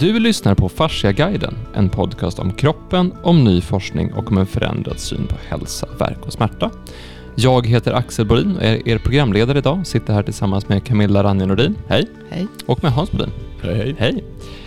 [0.00, 4.98] Du lyssnar på Fasciaguiden, en podcast om kroppen, om ny forskning och om en förändrad
[4.98, 6.70] syn på hälsa, verk och smärta.
[7.34, 9.86] Jag heter Axel Bolin och är er programledare idag.
[9.86, 11.76] Sitter här tillsammans med Camilla Ranje Nordin.
[11.88, 12.06] Hej!
[12.30, 12.46] Hej.
[12.66, 13.30] Och med Hans Bolin.
[13.62, 14.24] Hej, hej.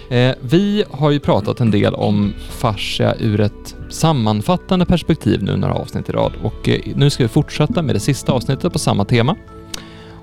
[0.10, 0.30] Hej!
[0.30, 5.74] Eh, vi har ju pratat en del om fascia ur ett sammanfattande perspektiv nu några
[5.74, 9.06] avsnitt i rad och eh, nu ska vi fortsätta med det sista avsnittet på samma
[9.06, 9.36] tema.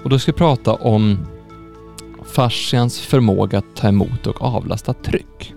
[0.02, 1.18] Och då ska vi prata om
[2.30, 5.54] fascians förmåga att ta emot och avlasta tryck.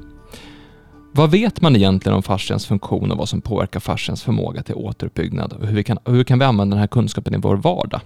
[1.12, 5.54] Vad vet man egentligen om fascians funktion och vad som påverkar fascians förmåga till återuppbyggnad
[5.54, 8.02] och hur, vi kan, hur kan vi använda den här kunskapen i vår vardag?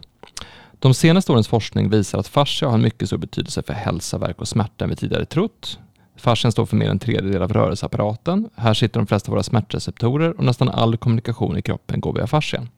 [0.80, 4.41] De senaste årens forskning visar att fascia har en mycket stor betydelse för hälsa, verk
[4.41, 5.79] och smärta än vi tidigare trott.
[6.18, 8.49] Fascian står för mer än en tredjedel av rörelseapparaten.
[8.55, 12.27] Här sitter de flesta av våra smärtreceptorer och nästan all kommunikation i kroppen går via
[12.27, 12.70] fascian.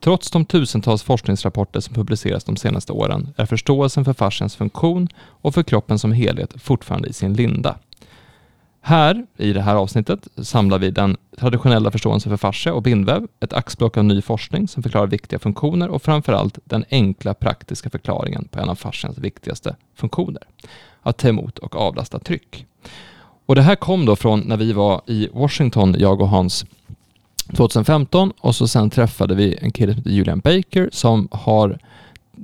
[0.00, 5.54] Trots de tusentals forskningsrapporter som publicerats de senaste åren är förståelsen för fascians funktion och
[5.54, 7.78] för kroppen som helhet fortfarande i sin linda.
[8.80, 13.52] Här, i det här avsnittet, samlar vi den traditionella förståelsen för fascia och bindväv, ett
[13.52, 18.60] axplock av ny forskning som förklarar viktiga funktioner och framförallt den enkla praktiska förklaringen på
[18.60, 20.42] en av fascians viktigaste funktioner,
[21.02, 22.66] att ta emot och avlasta tryck.
[23.46, 26.64] Och det här kom då från när vi var i Washington, jag och Hans,
[27.56, 31.78] 2015 och så sen träffade vi en kille som heter Julian Baker som har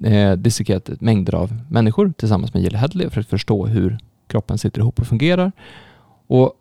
[0.05, 4.81] eh, dissekerat mängder av människor tillsammans med Jill Hedley för att förstå hur kroppen sitter
[4.81, 5.53] ihop och fungerar.
[6.27, 6.53] Och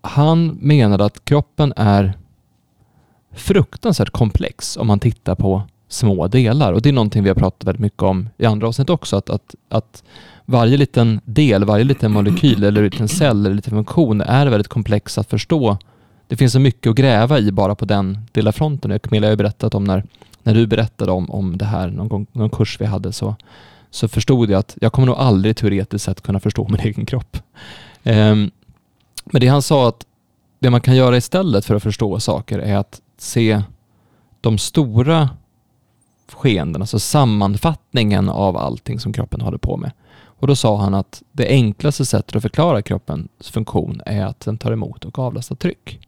[0.00, 2.14] han menade att kroppen är
[3.32, 6.72] fruktansvärt komplex om man tittar på små delar.
[6.72, 9.30] Och det är någonting vi har pratat väldigt mycket om i andra avsnitt också, att,
[9.30, 10.02] att, att
[10.44, 15.18] varje liten del, varje liten molekyl eller liten cell eller liten funktion är väldigt komplex
[15.18, 15.78] att förstå.
[16.28, 18.98] Det finns så mycket att gräva i bara på den lilla fronten.
[18.98, 20.04] Camilla har ju berättat om när,
[20.42, 23.36] när du berättade om, om det här någon, gång, någon kurs vi hade så,
[23.90, 27.36] så förstod jag att jag kommer nog aldrig teoretiskt sett kunna förstå min egen kropp.
[28.02, 28.50] Um,
[29.24, 30.06] men det han sa att
[30.58, 33.62] det man kan göra istället för att förstå saker är att se
[34.40, 35.28] de stora
[36.32, 39.90] skeenden, alltså sammanfattningen av allting som kroppen håller på med.
[40.40, 44.58] Och då sa han att det enklaste sättet att förklara kroppens funktion är att den
[44.58, 46.07] tar emot och avlastar tryck.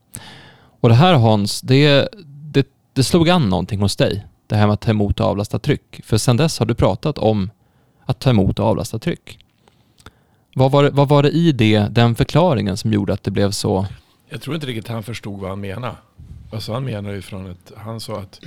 [0.80, 2.08] Och det här Hans, det,
[2.52, 5.58] det, det slog an någonting hos dig, det här med att ta emot och avlasta
[5.58, 6.00] tryck.
[6.04, 7.50] För sedan dess har du pratat om
[8.04, 9.38] att ta emot och avlasta tryck.
[10.54, 13.50] Vad var, det, vad var det i det, den förklaringen som gjorde att det blev
[13.50, 13.86] så?
[14.28, 15.96] Jag tror inte riktigt han förstod vad han menade.
[16.52, 18.40] Alltså han menar ju från ett, han sa att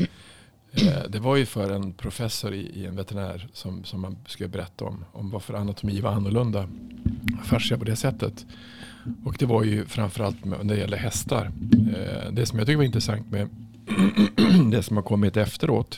[0.72, 4.50] eh, det var ju för en professor i, i, en veterinär som, som man skulle
[4.50, 6.68] berätta om, om varför anatomi var annorlunda.
[7.44, 8.46] Fascia på det sättet.
[9.24, 11.52] Och det var ju framförallt när det gäller hästar.
[11.96, 13.50] Eh, det som jag tycker var intressant med
[14.72, 15.98] det som har kommit efteråt.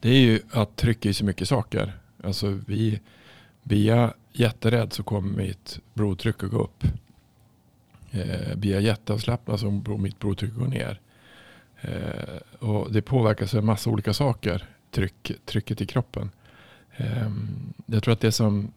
[0.00, 1.92] Det är ju att trycka i så mycket saker.
[2.24, 3.00] Alltså vi,
[3.62, 6.84] via jätterädd så kommer mitt blodtryck att gå upp.
[8.10, 11.00] Eh, jätteavslappnad så kommer mitt blodtryck att gå ner.
[11.80, 16.30] Eh, och det påverkas av en massa olika saker, tryck, trycket i kroppen.
[16.96, 17.30] Eh,
[17.86, 18.72] jag tror att det som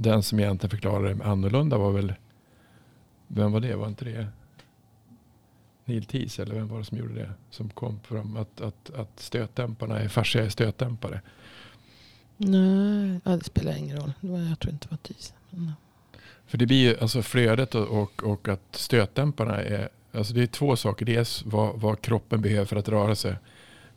[0.00, 2.14] den som egentligen förklarade det annorlunda var väl,
[3.26, 3.74] vem var det?
[3.74, 4.26] Var inte det
[5.84, 7.30] Neil Teese eller vem var det som gjorde det?
[7.50, 11.20] Som kom fram att, att, att stötdämparna är fascia är stötdämpare.
[12.36, 14.12] Nej, ja, det spelar ingen roll.
[14.20, 15.34] Jag tror inte det var TIS.
[15.50, 15.72] Men...
[16.46, 20.46] För det blir ju alltså flödet och, och, och, att stötdämparna är, alltså det är
[20.46, 21.06] två saker.
[21.06, 23.36] Dels vad, vad kroppen behöver för att röra sig.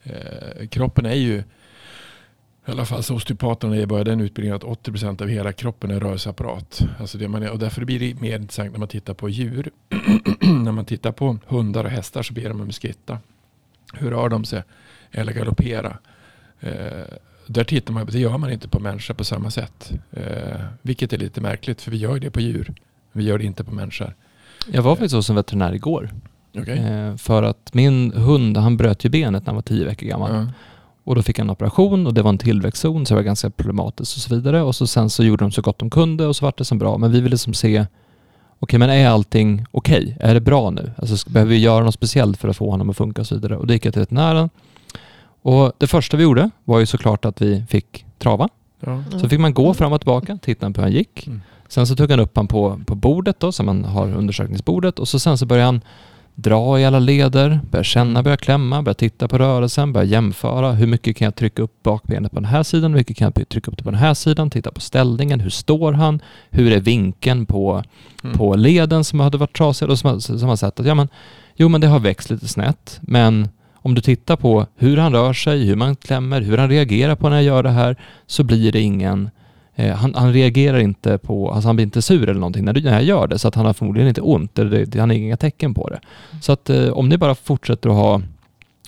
[0.03, 1.43] Eh, kroppen är ju,
[2.67, 5.99] i alla fall så osteopaterna är bara den utbildningen att 80% av hela kroppen är
[5.99, 6.81] rörelseapparat.
[6.99, 9.71] Alltså det man är, och därför blir det mer intressant när man tittar på djur.
[10.41, 13.19] när man tittar på hundar och hästar så ber de om skritta.
[13.93, 14.63] Hur rör de sig?
[15.11, 15.97] Eller galoppera?
[16.59, 17.03] Eh,
[17.47, 19.91] där tittar man, det gör man inte på människa på samma sätt.
[20.11, 22.73] Eh, vilket är lite märkligt för vi gör det på djur.
[23.11, 24.15] Vi gör det inte på människor.
[24.71, 26.09] Jag var faktiskt hos en veterinär igår.
[26.53, 26.77] Okay.
[26.77, 30.33] Eh, för att min hund, han bröt ju benet när han var tio veckor gammal.
[30.33, 30.47] Ja.
[31.03, 33.49] Och då fick han en operation och det var en tillväxtzon så det var ganska
[33.49, 34.61] problematiskt och så vidare.
[34.61, 36.77] Och så sen så gjorde de så gott de kunde och så vart det som
[36.77, 36.97] bra.
[36.97, 37.87] Men vi ville liksom se, okej
[38.59, 40.15] okay, men är allting okej?
[40.15, 40.29] Okay?
[40.29, 40.91] Är det bra nu?
[40.97, 43.57] Alltså behöver vi göra något speciellt för att få honom att funka och så vidare?
[43.57, 44.49] Och då gick jag till veterinären
[45.41, 48.49] och det första vi gjorde var ju såklart att vi fick trava.
[48.79, 49.03] Ja.
[49.11, 51.27] Så fick man gå fram och tillbaka, titta på hur han gick.
[51.27, 51.41] Mm.
[51.67, 55.07] Sen så tog han upp han på, på bordet då, som man har undersökningsbordet och
[55.07, 55.81] så sen så började han
[56.35, 60.71] dra i alla leder, börja känna, börja klämma, börja titta på rörelsen, börja jämföra.
[60.71, 62.91] Hur mycket kan jag trycka upp bakbenet på den här sidan?
[62.91, 64.49] Hur mycket kan jag trycka upp det på den här sidan?
[64.49, 65.39] Titta på ställningen.
[65.39, 66.19] Hur står han?
[66.49, 67.83] Hur är vinkeln på,
[68.23, 68.37] Mm.
[68.37, 69.89] på leden som hade varit trasig?
[69.89, 71.07] Och som, som har sett att ja, men,
[71.55, 75.33] jo, men det har växt lite snett, men om du tittar på hur han rör
[75.33, 77.95] sig, hur man klämmer, hur han reagerar på när jag gör det här,
[78.27, 79.29] så blir det ingen,
[79.75, 82.81] eh, han, han reagerar inte på, alltså han blir inte sur eller någonting när, du,
[82.81, 85.17] när jag gör det, så att han har förmodligen inte ont, eller det, han har
[85.17, 85.99] inga tecken på det.
[86.41, 88.21] Så att eh, om ni bara fortsätter att ha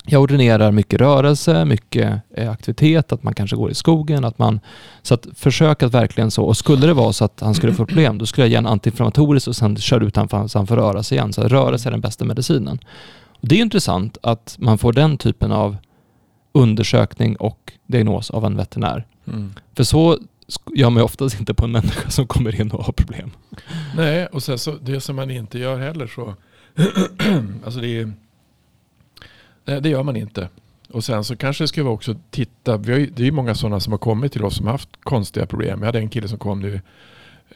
[0.06, 4.60] jag ordinerar mycket rörelse, mycket eh, aktivitet, att man kanske går i skogen, att man...
[5.02, 7.86] Så att försök att verkligen så, och skulle det vara så att han skulle få
[7.86, 10.76] problem, då skulle jag ge en antiinflammatorisk och sen köra ut honom så han får
[10.76, 11.32] röra sig igen.
[11.32, 12.78] Så rörelse är den bästa medicinen.
[13.26, 15.76] Och det är intressant att man får den typen av
[16.52, 19.06] undersökning och diagnos av en veterinär.
[19.26, 19.54] Mm.
[19.76, 20.18] För så
[20.74, 23.30] gör man ju oftast inte på en människa som kommer in och har problem.
[23.96, 26.34] Nej, och sen så det som man inte gör heller så.
[27.64, 28.12] alltså det, är,
[29.64, 30.48] nej, det gör man inte.
[30.88, 32.76] Och sen så kanske ska vi också titta.
[32.76, 34.72] Vi har ju, det är ju många sådana som har kommit till oss som har
[34.72, 35.78] haft konstiga problem.
[35.78, 36.80] Jag hade en kille som kom nu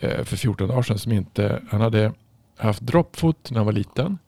[0.00, 2.12] eh, för 14 dagar sedan som inte, han hade
[2.56, 4.18] haft droppfot när han var liten.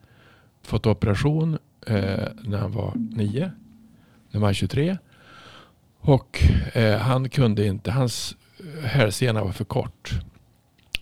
[0.63, 3.41] Fått operation eh, när han var 9.
[3.41, 3.51] När
[4.33, 4.99] han var 23.
[6.01, 6.43] Och
[6.73, 10.11] eh, han kunde inte, hans eh, hälsena var för kort.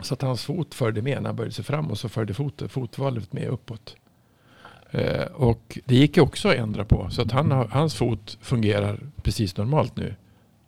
[0.01, 1.23] Så att hans fot följde med.
[1.23, 3.97] När han böjde sig fram och så följde foten, fotvalvet med uppåt.
[4.91, 7.11] Eh, och det gick ju också att ändra på.
[7.11, 10.15] Så att han, hans fot fungerar precis normalt nu.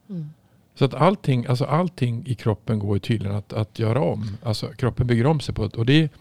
[0.08, 0.30] Mm.
[0.74, 4.36] Så att allting, alltså allting i kroppen går tydligen att, att göra om.
[4.42, 5.76] Alltså kroppen bygger om sig på ett.
[5.76, 6.12] Och det,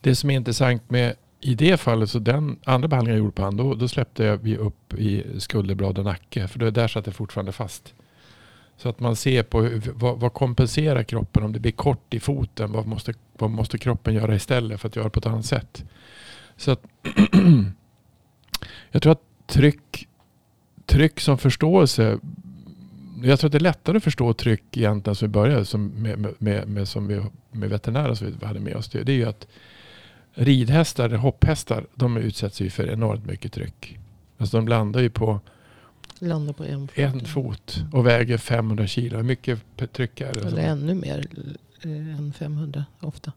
[0.00, 3.42] det som är intressant med i det fallet, så den andra behandlingen jag gjorde på
[3.42, 6.48] han, då, då släppte jag vi upp i skulderblad och nacke.
[6.48, 7.94] För det där satt det fortfarande fast.
[8.78, 12.20] Så att man ser på hur, vad, vad kompenserar kroppen om det blir kort i
[12.20, 12.72] foten.
[12.72, 15.84] Vad måste, vad måste kroppen göra istället för att göra på ett annat sätt.
[16.56, 16.82] Så att
[18.90, 20.08] jag tror att tryck,
[20.86, 22.18] tryck som förståelse.
[23.22, 26.34] Jag tror att det är lättare att förstå tryck egentligen som vi började som med,
[26.38, 28.88] med, med, som vi, med veterinärer som vi hade med oss.
[28.88, 29.46] Det, det är ju att
[30.34, 33.98] ridhästar, hopphästar, de utsätts ju för enormt mycket tryck.
[34.38, 35.40] Alltså de landar ju på
[36.18, 36.98] Landar på en fot.
[36.98, 39.16] en fot och väger 500 kilo.
[39.16, 39.60] Hur mycket
[39.92, 40.40] tryck är det?
[40.46, 41.24] Eller ännu mer
[41.82, 43.32] eh, än 500 ofta.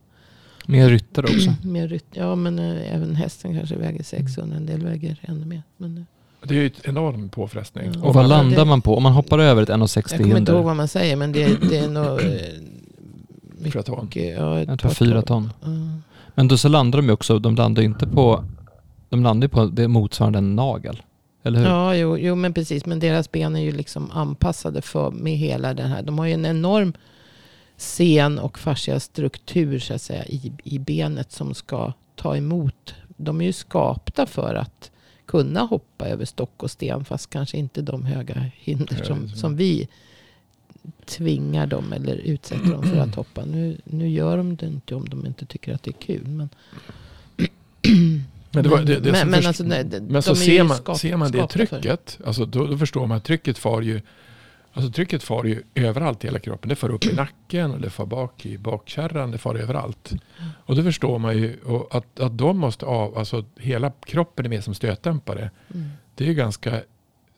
[0.65, 1.53] Mer ryttare också.
[1.67, 4.57] mer rytt, ja men eh, även hästen kanske väger 600.
[4.57, 5.63] En del väger ännu mer.
[5.77, 6.03] Men, eh,
[6.47, 7.91] Det är ju ett enorm påfrestning.
[7.93, 8.01] Ja.
[8.01, 8.97] Och vad landar det- man på?
[8.97, 10.61] Om man hoppar över ett 1,60 jag kommer inte ihåg hinder.
[10.61, 12.03] vad man säger men det, det är nog...
[13.87, 14.03] ha.
[14.03, 15.49] mycket, ja, ett Jag tror fyra ton.
[15.61, 15.67] Ja.
[16.35, 18.43] Men då så landar de ju också, de landar ju inte på,
[19.09, 21.01] de landar ju på det motsvarande en nagel.
[21.43, 21.67] Eller hur?
[21.67, 22.85] Ja, jo, jo, men precis.
[22.85, 26.01] Men deras ben är ju liksom anpassade för med hela den här.
[26.01, 26.93] De har ju en enorm
[27.77, 32.95] sen och fascia struktur så att säga i, i benet som ska ta emot.
[33.17, 34.91] De är ju skapta för att
[35.25, 39.87] kunna hoppa över stock och sten fast kanske inte de höga hinder som, som vi
[41.05, 43.45] tvingar dem eller utsätter dem för att hoppa.
[43.45, 46.27] Nu, nu gör de det inte om de inte tycker att det är kul.
[46.27, 46.49] Men,
[48.51, 50.57] Men, det var, det, det men, men först- alltså, nej, men så de är ju
[50.57, 53.57] ser man, skap- ser man det för trycket, alltså då, då förstår man att trycket
[53.57, 54.01] far ju
[54.73, 56.69] Alltså trycket far ju överallt i hela kroppen.
[56.69, 59.31] Det far upp i nacken och det far bak i bakkärran.
[59.31, 60.11] Det far överallt.
[60.65, 61.57] Och då förstår man ju
[61.91, 65.51] att, att de måste av, alltså hela kroppen är med som stötdämpare.
[65.73, 65.89] Mm.
[66.15, 66.81] Det är ju ganska,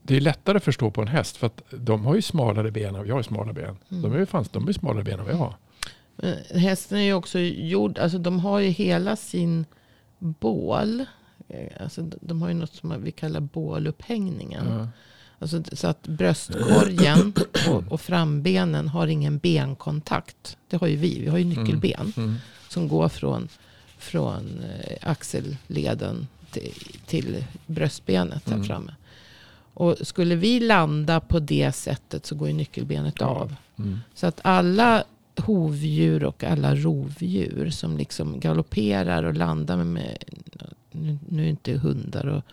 [0.02, 2.96] det är lättare att förstå på en häst för att de har ju smalare ben
[2.96, 3.78] och jag har smala ben.
[3.92, 4.04] Mm.
[4.04, 5.56] De är ju fanns, de är smalare ben än vad jag har.
[6.60, 9.66] Hästen är ju också gjord, alltså de har ju hela sin
[10.24, 11.06] bål.
[11.50, 14.66] eh, Alltså de- har ju något som vi kallar bålupphängningen.
[14.70, 14.88] Ja.
[15.40, 17.34] Alltså, så att bröstkorgen
[17.70, 20.58] och, och frambenen har ingen benkontakt.
[20.68, 21.20] Det har ju vi.
[21.20, 22.36] Vi har ju nyckelben Mm.
[22.70, 23.48] som går från,
[23.98, 26.74] från eh, axelleden till,
[27.06, 28.68] till bröstbenet här Mm.
[28.68, 28.96] framme.
[29.76, 33.56] Och skulle vi landa på det sättet så går ju nyckelbenet av.
[33.80, 34.00] Mm.
[34.16, 35.04] Så att alla
[35.40, 40.18] hovdjur och alla rovdjur som liksom galopperar och landar med, med
[41.30, 42.44] nu, är inte hundar och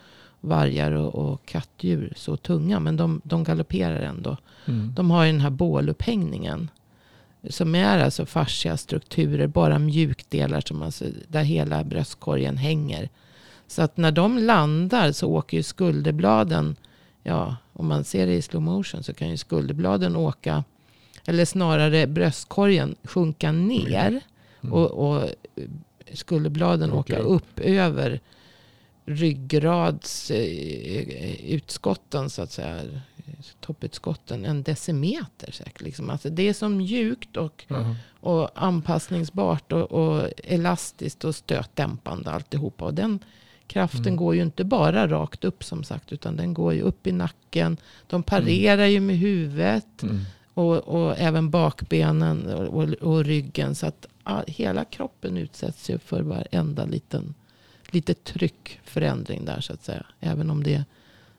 [0.41, 4.37] vargar och, och kattdjur så tunga, men de, de galopperar ändå.
[4.67, 4.93] Mm.
[4.95, 6.71] De har ju den här bålupphängningen.
[7.49, 13.09] Som är alltså fascia strukturer, bara mjukdelar som alltså, där hela bröstkorgen hänger.
[13.67, 16.77] Så att när de landar så åker ju skulderbladen,
[17.23, 20.65] ja om man ser det i slow motion så kan ju skulderbladen åka,
[21.31, 24.21] eller snarare bröstkorgen sjunka ner.
[24.63, 24.73] Mm.
[24.73, 25.29] Och, och
[26.13, 27.43] skulderbladen åka upp.
[27.43, 28.21] upp över
[29.05, 32.81] ryggrads eh, utskotten så att säga.
[33.61, 35.81] Topputskotten en decimeter säkert.
[35.81, 36.11] Liksom.
[36.11, 37.97] Alltså det är så mjukt och, Jaha.
[38.21, 42.85] och anpassningsbart och, och elastiskt och stötdämpande alltihopa.
[42.85, 43.19] Och den
[43.67, 44.17] kraften Mm.
[44.17, 46.13] går ju inte bara rakt upp som sagt.
[46.13, 47.77] Utan den går ju upp i nacken.
[48.07, 50.03] De parerar ju med huvudet.
[50.55, 53.75] Och, och även bakbenen och, och, och ryggen.
[53.75, 57.35] Så att all, hela kroppen utsätts ju för varenda liten
[57.93, 60.07] lite tryckförändring där så att säga.
[60.21, 60.85] Även om det är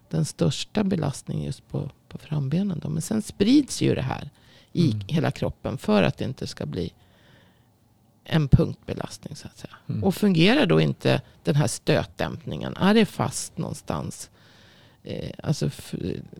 [0.10, 2.80] den största belastningen just på, på frambenen.
[2.80, 2.90] Då.
[2.90, 4.30] Men sen sprids ju det här
[4.74, 5.02] i Mm.
[5.08, 6.94] hela kroppen för att det inte ska bli
[8.24, 9.76] en punktbelastning så att säga.
[9.90, 10.04] Mm.
[10.04, 14.30] Och fungerar då inte den här stötdämpningen, är det fast någonstans,
[15.04, 15.70] eh, alltså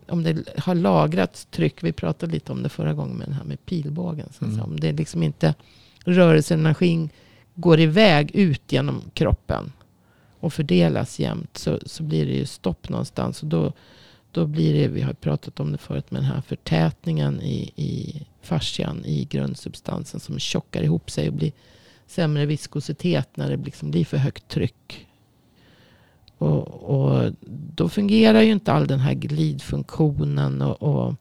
[0.08, 3.44] om det har lagrats tryck, vi pratade lite om det förra gången med den här
[3.44, 4.28] med pilbågen.
[4.42, 4.60] Mm.
[4.60, 5.54] Om det liksom inte
[6.04, 7.10] rörelseenergin
[7.54, 9.72] går iväg ut genom kroppen
[10.40, 13.42] och fördelas jämnt så, så blir det ju stopp någonstans.
[13.42, 13.72] Och då,
[14.30, 18.22] då blir det, vi har pratat om det förut, med den här förtätningen i, i
[18.42, 21.52] fascian, i grundsubstansen som tjockar ihop sig och blir
[22.06, 25.06] sämre viskositet när det liksom blir för högt tryck.
[26.42, 27.32] Och, och
[27.74, 31.14] då fungerar ju inte all den här glidfunktionen och, och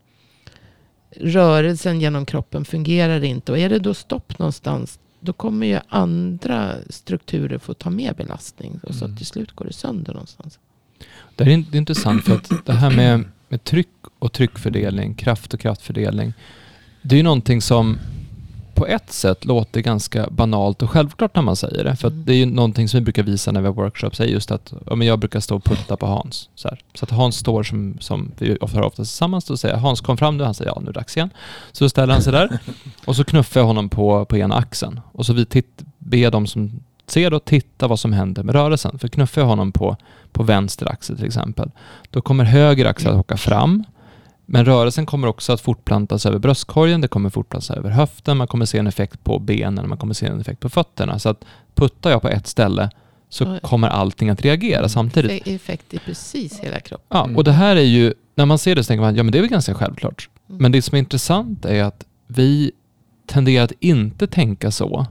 [1.15, 3.51] rörelsen genom kroppen fungerar inte.
[3.51, 8.79] Och är det då stopp någonstans då kommer ju andra strukturer få ta mer belastning.
[8.83, 9.17] Och så Mm.
[9.17, 10.59] till slut går det sönder någonstans.
[11.35, 13.87] Det är intressant för att det här med, med tryck
[14.19, 16.33] och tryckfördelning, kraft och kraftfördelning,
[17.01, 17.99] det är ju någonting som
[18.81, 21.95] på ett sätt låter ganska banalt och självklart när man säger det.
[21.95, 22.25] För Mm.
[22.25, 24.73] det är ju någonting som vi brukar visa när vi har workshops, är just att
[24.85, 26.49] ja, men jag brukar stå och putta på Hans.
[26.55, 26.79] Så, här.
[26.93, 30.17] så att Hans står som, som vi ofta har ofta tillsammans och säger Hans kom
[30.17, 31.29] fram nu, han säger ja nu är det dags igen.
[31.71, 32.59] Så ställer han sig där
[33.05, 34.99] och så knuffar jag honom på, på ena axeln.
[35.11, 36.71] Och så vi titt, ber de som
[37.07, 38.99] ser då titta vad som händer med rörelsen.
[38.99, 39.97] För knuffar jag honom på,
[40.31, 41.71] på vänster axel till exempel,
[42.09, 43.83] då kommer höger axel att åka fram.
[44.53, 48.65] Men rörelsen kommer också att fortplantas över bröstkorgen, det kommer fortplantas över höften, man kommer
[48.65, 51.19] se en effekt på benen, man kommer se en effekt på fötterna.
[51.19, 52.89] Så att puttar jag på ett ställe
[53.29, 55.31] så kommer allting att reagera samtidigt.
[55.45, 57.05] Eff- Effekt i precis hela kroppen.
[57.09, 57.37] Ja, Mm.
[57.37, 59.37] och det här är ju, när man ser det så tänker man, ja men det
[59.37, 60.29] är väl ganska självklart.
[60.49, 60.61] Mm.
[60.61, 62.71] Men det som är intressant är att vi
[63.27, 65.05] tenderar att inte tänka så.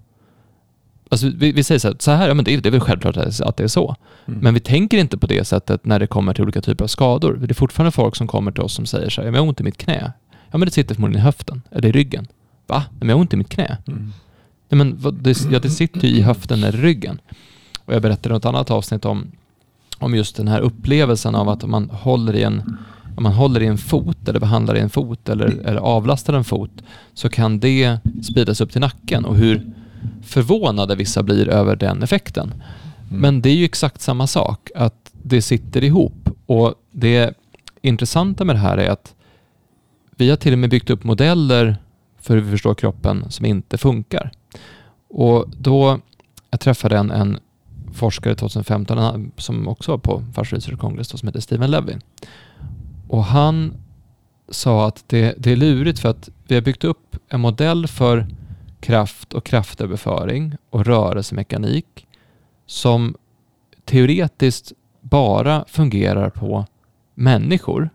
[1.12, 2.81] Alltså vi, vi säger så här, så här ja, men det, är, det är väl
[2.81, 3.97] självklart att det är så.
[4.26, 4.40] Mm.
[4.40, 7.37] Men vi tänker inte på det sättet när det kommer till olika typer av skador.
[7.40, 9.43] Det är fortfarande folk som kommer till oss som säger så här, ja, men jag
[9.43, 10.12] har ont i mitt knä.
[10.50, 12.26] Ja men det sitter förmodligen i höften, eller i ryggen.
[12.67, 12.85] Va?
[12.99, 13.79] Men jag har ont i mitt knä.
[13.88, 14.12] Mm.
[14.69, 17.19] Nej, men vad- det, ja, det sitter ju i höften eller i ryggen.
[17.85, 19.26] Och jag berättade i något annat avsnitt om,
[19.99, 22.76] om just den här upplevelsen av att om man håller i en,
[23.17, 26.45] om man håller i en fot eller behandlar i en fot eller, eller avlastar en
[26.45, 26.71] fot
[27.14, 29.67] så kan det spridas upp till nacken och hur
[30.23, 32.52] förvånade vissa blir över den effekten.
[32.52, 33.21] Mm.
[33.21, 36.28] Men det är ju exakt samma sak, att det sitter ihop.
[36.47, 37.35] Och det
[37.83, 39.14] intressanta med det här är att
[40.16, 41.76] vi har till och med byggt upp modeller
[42.21, 44.30] för hur vi förstår kroppen som inte funkar.
[45.09, 45.99] Och då,
[46.50, 47.38] jag träffade en, en
[47.92, 52.00] forskare 2015 han- som också var på Fast Research Congress då, som heter Steven Levin.
[53.09, 53.75] Och han
[54.49, 58.26] sa att det, det är lurigt för att vi har byggt upp en modell för
[58.80, 62.06] kraft och kraftöverföring och rörelsemekanik
[62.66, 63.16] som
[63.84, 66.66] teoretiskt bara fungerar på
[67.14, 67.90] människor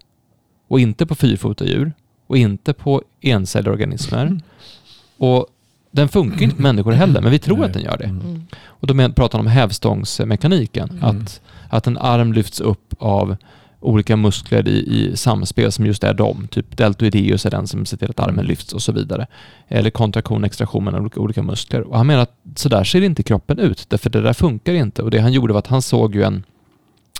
[0.67, 1.93] och inte på fyrfota djur
[2.27, 4.39] och inte på encelliga organismer.
[5.17, 5.47] Och
[5.91, 7.65] den funkar inte på människor heller, men vi tror Nej.
[7.65, 8.05] att den gör det.
[8.05, 8.45] Mm.
[8.65, 10.89] Och då pratar han om hävstångsmekaniken.
[10.89, 11.03] Mm.
[11.03, 13.37] Att, att en arm lyfts upp av
[13.85, 16.47] olika muskler i, i samspel som just är de.
[16.47, 19.27] Typ deltoideus är den som ser till att armen lyfts och så vidare.
[19.67, 21.81] Eller kontraktion och extraktion mellan olika, olika muskler.
[21.81, 25.01] Och han menar att så där ser inte kroppen ut, därför det där funkar inte.
[25.01, 26.43] Och det han gjorde var att han såg ju en,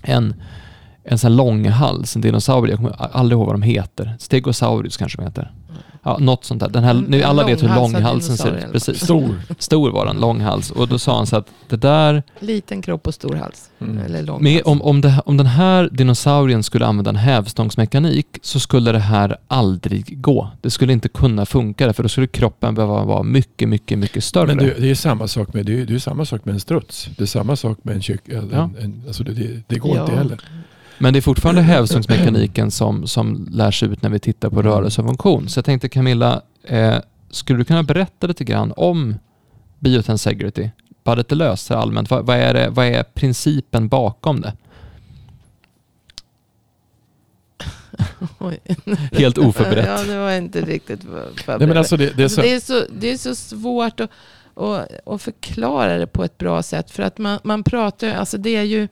[0.03, 0.33] en,
[1.05, 4.15] en sån här lång hals, en dinosaurie, jag kommer aldrig ihåg vad de heter.
[4.19, 5.51] Stegosaurus kanske de heter.
[6.07, 6.69] Ja, något sånt där.
[6.69, 8.71] Den här, en alla vet hur långhalsad långhalsen ser ut.
[8.71, 9.03] Precis.
[9.03, 9.41] Stor.
[9.59, 10.71] Stor var den, lång hals.
[10.71, 13.69] Och då sa han så att det där, Liten kropp och stor hals.
[13.81, 13.97] Mm.
[13.97, 14.65] Eller lång med, hals.
[14.65, 19.37] om, om, det, om den här dinosaurien skulle använda en hävstångsmekanik så skulle det här
[19.47, 20.49] aldrig gå.
[20.61, 24.47] Det skulle inte kunna funka för då skulle kroppen behöva vara mycket, mycket, mycket större.
[24.47, 26.59] Men det, det är samma sak med, det är, det är samma sak med en
[26.59, 27.09] struts.
[27.17, 28.29] Det är samma sak med en kyck.
[28.29, 28.69] En, Ja.
[29.07, 30.01] alltså det, det, det går Ja.
[30.01, 30.39] inte heller.
[30.99, 35.07] Men det är fortfarande hävstångsmekaniken som, som lärs ut när vi tittar på rörelse och
[35.07, 35.49] funktion.
[35.49, 36.97] Så jag tänkte Camilla, eh,
[37.29, 39.15] skulle du kunna berätta lite grann om
[39.79, 40.69] biotensegrity?
[41.03, 42.09] Bara lite löst allmänt.
[42.09, 44.53] Vad, vad, är det, vad är principen bakom det?
[48.39, 48.59] Oj.
[49.11, 49.85] Helt oförberett.
[49.87, 51.59] ja, det var inte riktigt för- förberett.
[51.59, 54.09] Nej, men alltså det, det är så, det, är så, det är så svårt att,
[54.55, 56.91] att, att förklara det på ett bra sätt.
[56.91, 58.87] För att man, man pratar, alltså det är ju,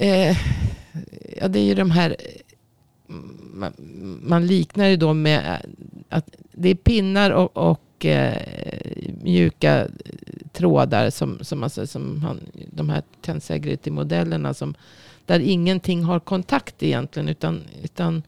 [0.00, 0.36] eh,
[1.36, 2.16] ja det är ju de här,
[3.52, 3.72] man,
[4.22, 5.66] man liknar ju då med
[6.08, 8.36] att det är pinnar och, och eh,
[9.22, 9.86] mjuka
[10.52, 12.40] trådar som, som, alltså, som han,
[12.72, 14.74] de här tensegrity-modellerna som
[15.26, 18.22] där ingenting har kontakt egentligen utan, utan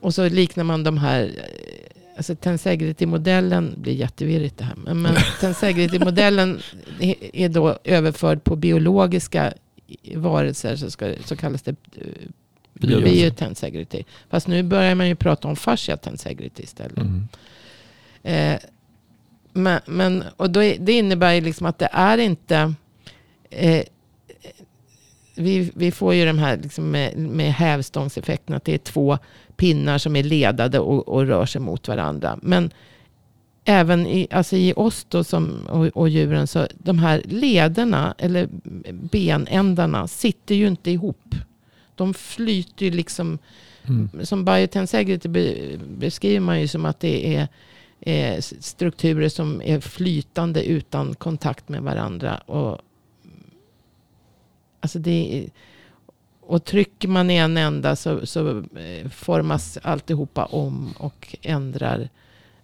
[0.00, 4.94] och så liknar man de här eh, Alltså tensegrity-modellen blir jättevirrigt det här.
[4.94, 6.60] Men, tensegrity-modellen
[7.32, 9.52] är då överförd på biologiska
[10.14, 10.76] varelser.
[10.76, 11.76] Så, ska, så kallas det
[12.72, 13.00] Bio.
[13.00, 14.04] Biotensegrity.
[14.30, 16.98] Fast nu börjar man ju prata om fascia tensegrity istället.
[16.98, 17.28] Mm.
[18.22, 18.60] Eh,
[19.52, 22.74] men, men, och då är, det innebär ju liksom att det är inte...
[23.50, 23.84] Eh,
[25.34, 28.56] vi, vi får ju de här liksom med, med hävstångseffekten.
[28.56, 29.18] Att det är två
[29.56, 32.38] pinnar som är ledade och, och rör sig mot varandra.
[32.42, 32.70] Men
[33.64, 36.46] även i, alltså i oss då som, och, och djuren.
[36.46, 38.48] Så de här lederna eller
[38.92, 41.34] benändarna sitter ju inte ihop.
[41.94, 43.38] De flyter ju liksom.
[43.88, 44.26] Mm.
[44.26, 47.48] Som biotensegrity be, beskriver man ju som att det är
[48.00, 52.36] eh, strukturer som är flytande utan kontakt med varandra.
[52.36, 52.78] Och,
[54.80, 55.50] alltså det är,
[56.40, 62.08] och trycker man i en ända så, så eh, formas alltihopa om och ändrar.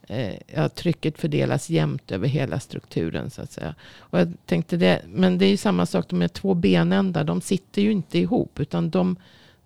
[0.09, 3.75] Eh, ja, trycket fördelas jämnt över hela strukturen så att säga.
[3.99, 7.25] Och jag tänkte det, men det är ju samma sak med två benändar.
[7.25, 9.17] De sitter ju inte ihop utan de,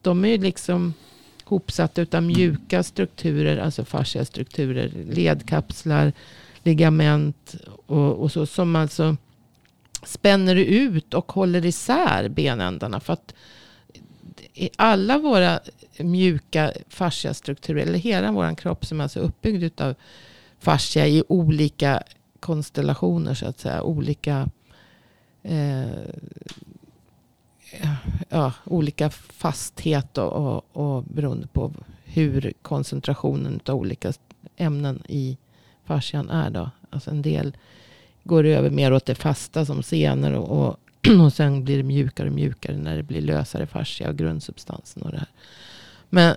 [0.02, 0.94] de är ju liksom
[1.44, 6.12] hopsatta utav mjuka strukturer, alltså fascia strukturer, ledkapslar,
[6.62, 7.54] ligament
[7.86, 9.16] och, och så som alltså
[10.02, 13.00] spänner ut och håller isär benändarna.
[13.00, 13.34] För att
[14.54, 15.60] i alla våra
[15.98, 19.94] mjuka fasciastrukturer, eller hela vår kropp som är alltså uppbyggd utav
[20.60, 22.02] fascia i olika
[22.40, 23.82] konstellationer så att säga.
[23.82, 24.48] Olika,
[25.42, 25.88] eh,
[28.28, 31.72] ja, olika fasthet och, och, och beroende på
[32.04, 34.12] hur koncentrationen av olika
[34.56, 35.38] ämnen i
[35.84, 36.50] fascian är.
[36.50, 36.70] Då.
[36.90, 37.56] Alltså en del
[38.24, 40.76] går över mer åt det fasta som senor och, och,
[41.24, 45.10] och sen blir det mjukare och mjukare när det blir lösare fascia och grundsubstansen och
[45.10, 45.28] det här.
[46.08, 46.36] Men,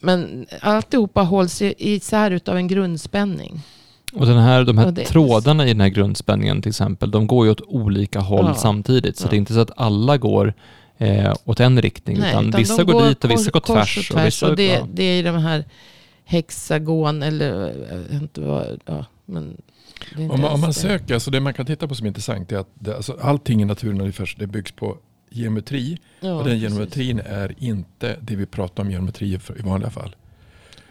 [0.00, 3.60] men alltihopa hålls isär av en grundspänning.
[4.12, 7.26] Och den här, de här Och det- trådarna i den här grundspänningen till exempel, de
[7.26, 8.54] går ju åt olika håll Ja.
[8.54, 9.16] samtidigt.
[9.16, 9.30] Så Ja.
[9.30, 10.54] det är inte så att alla går
[10.98, 13.74] eh, åt en riktning, Nej, utan, utan vissa de går dit och vissa går kors-
[13.94, 14.10] kors tvärs.
[14.10, 14.86] Och, tvärs och, det, ja.
[14.92, 15.64] det är de här
[16.24, 17.72] hexagon eller
[18.12, 18.80] inte vad.
[18.84, 19.56] Ja, men
[20.16, 22.56] Om, man, om man söker, alltså det man kan titta på som är intressant är
[22.58, 24.96] att det, alltså allting i naturen ungefär, det byggs på
[25.30, 25.98] geometri.
[26.20, 26.62] Ja, och den precis.
[26.70, 30.16] geometrin är inte det vi pratar om geometri för, i vanliga fall.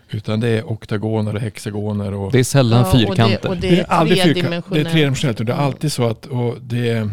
[0.10, 2.14] Utan det är oktagoner och hexagoner.
[2.14, 3.50] Och, Det är sällan Ja, och det- fyrkanter.
[3.50, 5.40] och det är aldrig Det är tredimensionellt.
[5.40, 5.66] och det är Mm.
[5.66, 7.10] alltid så att och det är,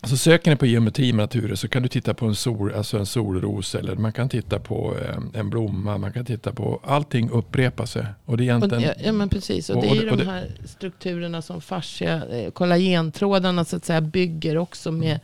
[0.00, 2.98] alltså söker ni på geometri med naturen så kan du titta på en, sol, alltså
[2.98, 5.98] en solros eller man kan titta på eh, en blomma.
[5.98, 8.06] Man kan titta på allting upprepar sig.
[8.24, 9.70] Och det är Och, egentligen, ja, ja men precis.
[9.70, 12.50] Och och- det är och ju det- och de det- här strukturerna som fascia, eh,
[12.50, 15.18] kollagentrådarna så att säga bygger också med eh,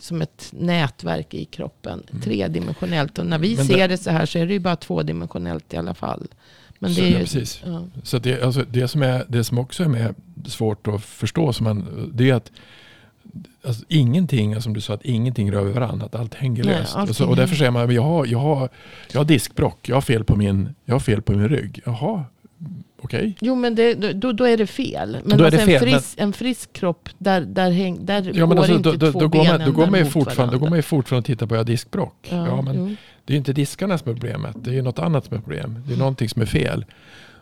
[0.00, 2.02] som ett nätverk i kroppen.
[2.10, 2.22] Mm.
[2.22, 3.18] Tredimensionellt.
[3.18, 5.74] Och när vi Men ser det- det så här så är det ju bara tvådimensionellt
[5.74, 6.26] i alla fall.
[6.78, 7.62] Men Så- det är ja, ju, precis.
[7.66, 7.84] Ja.
[8.02, 10.14] Så det, alltså det, som är, det som också är med
[10.46, 12.50] svårt att förstå, som man, det är att
[13.64, 16.96] alltså ingenting, som du sa, att ingenting rör vid varandra, att allt hänger Nej, löst.
[16.96, 18.68] Och, så, och därför säger man, jag har, jag, har,
[19.12, 21.80] jag har diskbrock, jag har fel på min, jag har fel på min rygg.
[21.84, 22.24] Jaha,
[23.12, 23.36] okej.
[23.40, 25.18] Jo men det, då, då är det fel.
[25.24, 28.32] Men Då är det alltså en, fel, frisk, en frisk kropp, där, där, häng, där
[28.34, 30.54] Ja, men går alltså, inte då, två då, går man, då, går man ju fortfarande,
[30.54, 32.28] då går man ju fortfarande och tittar på, jag har diskbrock.
[32.30, 32.94] Ja, men jo.
[33.24, 34.56] Det är inte diskarna som är problemet.
[34.64, 35.82] Det är ju något annat som är problem.
[35.86, 36.84] Det är någonting som är fel.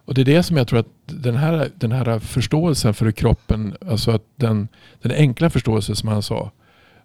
[0.04, 3.74] Och det är det som jag tror att den här, den här förståelsen för kroppen,
[3.86, 4.68] alltså att den,
[5.02, 6.50] den enkla förståelsen som han sa,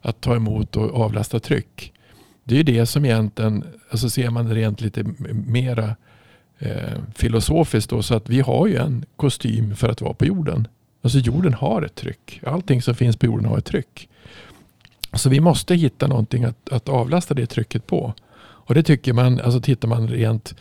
[0.01, 1.93] att ta emot och avlasta tryck.
[2.43, 5.03] Det är ju det som egentligen, alltså ser man det rent lite
[5.47, 5.95] mera
[6.59, 10.67] eh, filosofiskt då, så att vi har ju en kostym för att vara på jorden.
[11.01, 12.41] Alltså jorden har ett tryck.
[12.45, 14.09] Allting som finns på jorden har ett tryck.
[15.13, 18.13] Så vi måste hitta någonting att, att avlasta det trycket på.
[18.37, 20.55] Och det tycker man, alltså tittar man rent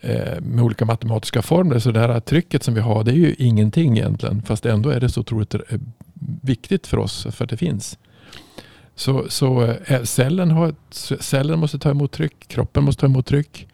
[0.00, 3.34] eh, med olika matematiska formler så det här trycket som vi har det är ju
[3.38, 4.42] ingenting egentligen.
[4.42, 5.60] Fast ändå är det så otroligt eh,
[6.42, 7.98] viktigt för oss för att det finns.
[8.94, 13.26] Så, så eh, cellen, har ett, cellen måste ta emot tryck, kroppen måste ta emot
[13.26, 13.67] tryck.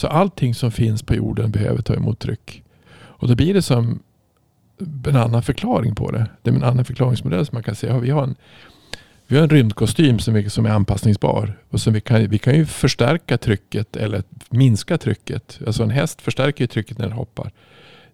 [0.00, 2.62] Så allting som finns på jorden behöver ta emot tryck.
[2.92, 4.02] Och då blir det som
[5.06, 6.26] en annan förklaring på det.
[6.42, 7.98] Det är en annan förklaringsmodell som man kan säga.
[7.98, 8.34] Vi har en
[9.26, 11.58] vi har en rymdkostym som är, som är anpassningsbar.
[11.70, 15.60] Och som vi, kan, vi kan ju förstärka trycket eller minska trycket.
[15.66, 17.50] Alltså en häst förstärker ju trycket när den hoppar.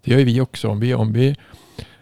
[0.05, 0.69] Det gör ju vi också.
[0.69, 1.37] Om, vi, om, vi,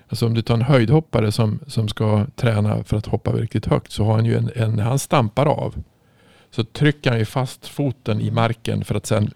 [0.08, 3.92] alltså om du tar en höjdhoppare som, som ska träna för att hoppa riktigt högt.
[3.92, 5.74] Så har han ju en, en han stampar av.
[6.54, 9.30] Så trycker han ju fast foten i marken för att sen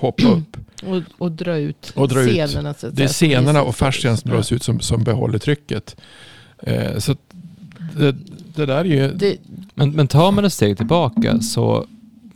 [0.00, 0.56] hoppa upp.
[0.82, 2.50] Och, och dra ut Och dra ut.
[2.50, 2.74] senorna.
[2.74, 5.96] Så att Det är senorna och fascian som dras ut som, som behåller trycket.
[6.62, 7.16] Eh, så
[7.96, 8.16] det,
[8.56, 9.12] det där är ju...
[9.12, 9.36] Det,
[9.74, 11.86] Men, men tar man ett steg tillbaka så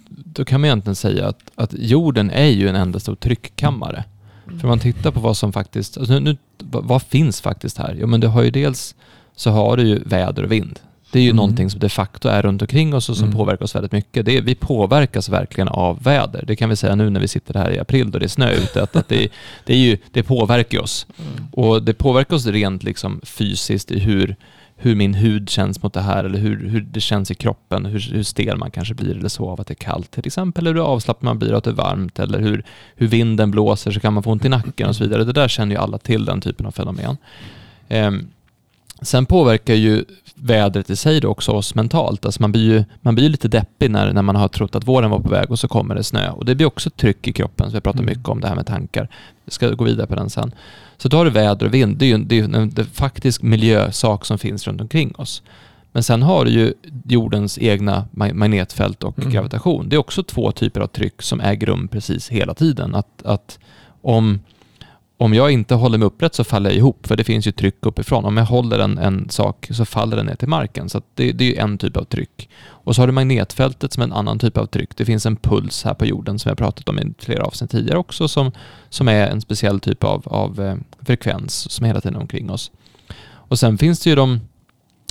[0.08, 4.04] då kan man egentligen säga att, att jorden är ju en enda stor tryckkammare.
[4.44, 7.78] För om man tittar på vad som faktiskt, alltså nu, nu, vad vad finns faktiskt
[7.78, 7.96] här?
[8.00, 8.94] Jo men det har ju dels
[9.36, 10.80] så har du ju väder och vind.
[11.12, 11.36] Det är ju Mm.
[11.36, 13.36] någonting som de facto är runt omkring oss och som Mm.
[13.36, 14.26] påverkar oss väldigt mycket.
[14.26, 16.44] Det är, vi påverkas verkligen av väder.
[16.46, 18.50] Det kan vi säga nu när vi sitter här i april då det är snö
[18.52, 18.82] ute.
[18.82, 19.28] Att, att det,
[19.64, 21.06] det, är ju, det påverkar oss.
[21.18, 21.46] Mm.
[21.52, 24.36] Och det påverkar oss rent liksom fysiskt i hur,
[24.76, 28.00] hur min hud känns mot det här eller hur, hur det känns i kroppen, hur,
[28.12, 30.76] hur stel man kanske blir eller så av att det är kallt till exempel, eller
[30.80, 32.64] hur avslappnad man blir av att det är varmt eller hur,
[32.96, 35.24] hur vinden blåser så kan man få ont i nacken och så vidare.
[35.24, 37.16] Det där känner ju alla till, den typen av fenomen.
[37.88, 38.28] Ehm,
[39.02, 42.24] sen påverkar ju vädret i sig då också oss mentalt.
[42.26, 44.84] Alltså man blir ju man blir ju lite deppig när, när man har trott att
[44.88, 46.30] våren var på väg och så kommer det snö.
[46.30, 48.06] Och det blir också tryck i kroppen, så vi pratar Mm.
[48.16, 49.08] mycket om det här med tankar.
[49.44, 50.52] Vi ska gå vidare på den sen.
[50.96, 51.96] Så då har du väder och vind.
[51.96, 55.42] Det är ju det är en det är faktisk miljösak som finns runt omkring oss.
[55.92, 56.72] Men sen har du ju
[57.08, 59.30] jordens egna ma- magnetfält och Mm.
[59.32, 59.88] gravitation.
[59.88, 62.94] Det är också två typer av tryck som äger rum precis hela tiden.
[62.94, 63.58] Att, att
[64.02, 64.40] om,
[65.20, 67.76] om jag inte håller mig upprätt så faller jag ihop, för det finns ju tryck
[67.80, 68.24] uppifrån.
[68.24, 70.88] Om jag håller en, en sak så faller den ner till marken.
[70.88, 72.48] Så att det, det är ju en typ av tryck.
[72.60, 74.96] Och så har du magnetfältet som en annan typ av tryck.
[74.96, 77.98] Det finns en puls här på jorden som jag pratat om i flera avsnitt tidigare
[77.98, 78.52] också, som,
[78.88, 82.70] som är en speciell typ av, av eh, frekvens som är hela tiden omkring oss.
[83.24, 84.40] Och sen finns det ju de,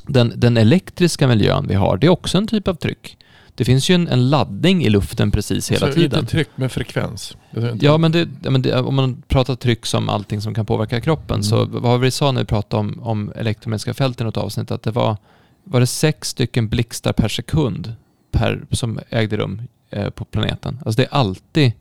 [0.04, 3.17] den, den elektriska miljön vi har, det är också en typ av tryck.
[3.58, 6.20] Det finns ju en, en laddning i luften precis hela så tiden.
[6.20, 7.38] Inte tryck med frekvens.
[7.80, 11.02] Ja, men, det, ja, men det, om man pratar tryck som allting som kan påverka
[11.02, 11.43] kroppen, Mm.
[11.43, 14.72] så vad var vi sa när vi pratade om, om elektromagnetiska fält i något avsnitt,
[14.72, 15.17] att det var,
[15.63, 17.93] var det sex stycken blixtar per sekund
[18.32, 20.80] per, som ägde rum eh, på planeten.
[20.86, 21.72] Alltså det är alltid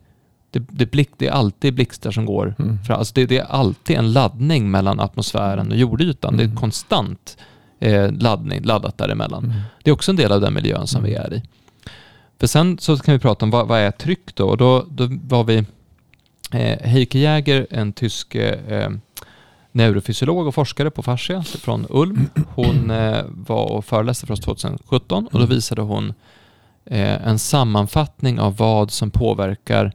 [0.51, 2.83] det, det, blick, det är alltid blixtar som går Mm.
[2.83, 2.99] fram.
[2.99, 6.37] Alltså det, det är alltid en laddning mellan atmosfären och jordytan.
[6.37, 6.57] Det är Mm.
[6.57, 7.37] konstant
[7.79, 9.43] eh, laddning, laddat däremellan.
[9.45, 9.57] Mm.
[9.83, 11.25] Det är också en del av den miljön som vi Mm.
[11.31, 11.41] är i.
[12.39, 14.45] För sen så kan vi prata om vad, vad är tryck då?
[14.47, 15.57] Och då, då var vi
[16.51, 18.89] eh, Heike Jäger, en tysk eh,
[19.71, 22.29] neurofysiolog och forskare på fascia från Ulm.
[22.55, 25.49] Hon eh, var och föreläste för oss 2017 och då Mm.
[25.49, 26.13] visade hon
[26.85, 29.91] eh, en sammanfattning av vad som påverkar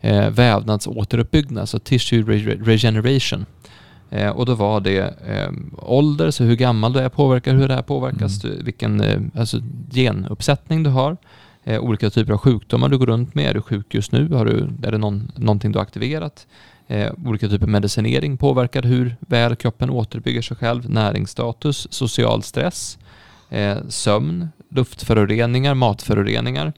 [0.00, 3.46] eh, vävnadsåteruppbyggnad, alltså tissue re- regeneration.
[4.10, 7.74] Eh, och då var det eh, ålder, så hur gammal du är påverkar hur det
[7.74, 8.64] här påverkas, Mm.
[8.64, 9.60] vilken eh, alltså
[9.92, 11.16] genuppsättning du har,
[11.66, 13.50] eh, olika typer av sjukdomar du går runt med.
[13.50, 14.32] Är du sjuk just nu?
[14.32, 16.46] Har du, är det någon, någonting du har aktiverat?
[16.88, 20.90] Eh, olika typer av medicinering påverkar hur väl kroppen återbygger sig själv.
[20.90, 22.98] Näringsstatus, social stress,
[23.50, 26.72] eh, sömn, luftföroreningar, matföroreningar,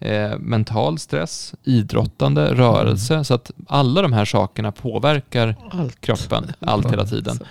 [0.00, 3.24] eh, mental stress, idrottande, rörelse.
[3.24, 6.00] Så att alla de här sakerna påverkar Allt.
[6.00, 7.36] kroppen allt hela tiden.
[7.36, 7.44] Så.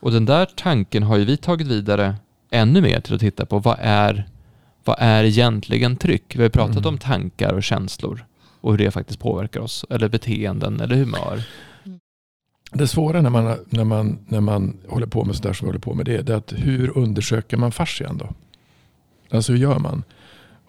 [0.00, 2.14] Och den där tanken har ju vi tagit vidare
[2.50, 4.28] ännu mer till att titta på vad är,
[4.88, 6.36] vad är egentligen tryck?
[6.36, 6.88] Vi har pratat Mm.
[6.88, 8.24] om tankar och känslor
[8.60, 11.42] och hur det faktiskt påverkar oss, eller beteenden eller humör.
[12.72, 15.80] Det svåra när man, när, man, när man håller på med sådär som vi håller
[15.80, 18.28] på med det, det är att hur undersöker man fascian då?
[19.30, 20.02] Alltså hur gör man?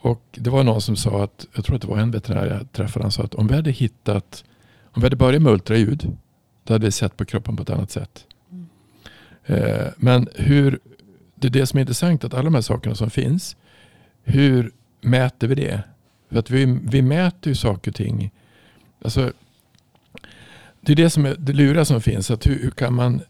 [0.01, 2.71] Och det var någon som sa att, jag tror att det var en veterinär jag
[2.71, 4.43] träffade, han sa att om vi hade hittat,
[4.93, 6.17] om vi hade börjat med ultraljud,
[6.63, 8.25] då hade vi sett på kroppen på ett annat sätt.
[8.51, 8.67] Mm.
[9.45, 10.79] Eh, men hur,
[11.35, 13.55] det är det som är intressant, att alla de här sakerna som finns,
[14.23, 15.83] hur mäter vi det?
[16.29, 18.31] För att vi, vi mäter ju saker och ting.
[19.01, 19.31] Alltså,
[20.81, 22.31] det är det som är det luriga som finns.
[22.31, 23.21] Att hur, hur kan man,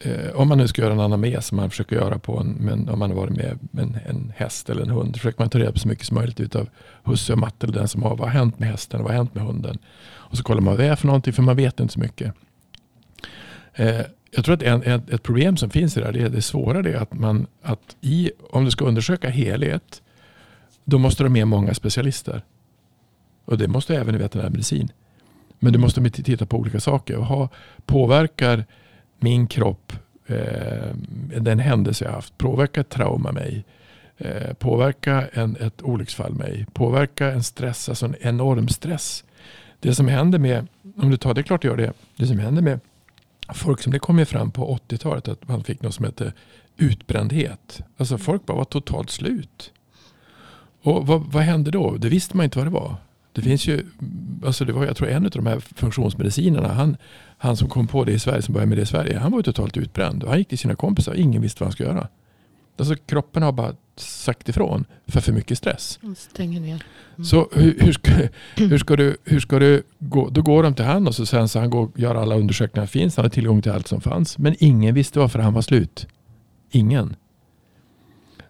[0.00, 2.88] eh, om man nu ska göra en anamnes som man försöker göra på en, men
[2.88, 5.16] om man har varit med en, en häst eller en hund.
[5.16, 6.68] Försöker man ta reda på så mycket som möjligt utav
[7.02, 8.16] husse och matte eller den som har.
[8.16, 9.02] Vad har hänt med hästen?
[9.02, 9.78] Vad har hänt med hunden?
[10.08, 12.34] Och så kollar man vad det är för någonting för man vet inte så mycket.
[13.74, 16.28] Eh, jag tror att en, ett, ett problem som finns i det här, det är
[16.28, 20.02] det svåra det är att man, att i, om du ska undersöka helhet,
[20.90, 22.42] då måste de med många specialister.
[23.44, 24.92] Och det måste även i veterinärmedicin.
[25.58, 27.16] Men du måste titta på olika saker.
[27.16, 27.48] Och ha,
[27.86, 28.64] påverkar
[29.18, 29.92] min kropp
[30.26, 30.94] eh,
[31.40, 32.38] den händelse jag haft?
[32.38, 33.64] Påverkar ett trauma mig?
[34.18, 36.66] Eh, påverkar en, ett olycksfall mig?
[36.72, 39.24] Påverkar en stress, alltså en enorm stress?
[39.80, 42.80] Det som händer med, om du tar det klart gör det, det som händer med
[43.54, 46.32] folk som det kom ju fram på 80-talet att man fick något som heter
[46.76, 47.80] utbrändhet.
[47.96, 49.72] Alltså folk bara var totalt slut.
[50.88, 51.96] Och vad, vad hände då?
[51.96, 52.96] Det visste man inte vad det var.
[53.32, 53.86] Det finns ju,
[54.44, 56.96] alltså det var jag tror en av de här funktionsmedicinerna, han,
[57.38, 59.38] han som kom på det i Sverige, som började med det i Sverige, han var
[59.38, 60.24] ju totalt utbränd.
[60.28, 62.08] Han gick till sina kompisar och ingen visste vad han skulle göra.
[62.78, 65.98] Alltså kroppen har bara sagt ifrån för för mycket stress.
[66.16, 66.84] Stänger ner.
[67.14, 67.24] Mm.
[67.24, 68.12] Så hur, hur, ska,
[68.56, 70.28] hur, ska du, hur ska du gå?
[70.28, 72.90] Då går de till han och så sen så han går gör alla undersökningar som
[72.90, 73.16] finns.
[73.16, 74.38] Han har tillgång till allt som fanns.
[74.38, 76.06] Men ingen visste varför han var slut.
[76.70, 77.16] Ingen.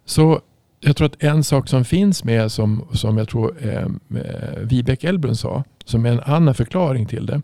[0.04, 0.40] Så
[0.80, 3.86] jag tror att en sak som finns med som, som jag tror eh,
[4.22, 7.42] eh, Vibeke Elbrun sa, som är en annan förklaring till det.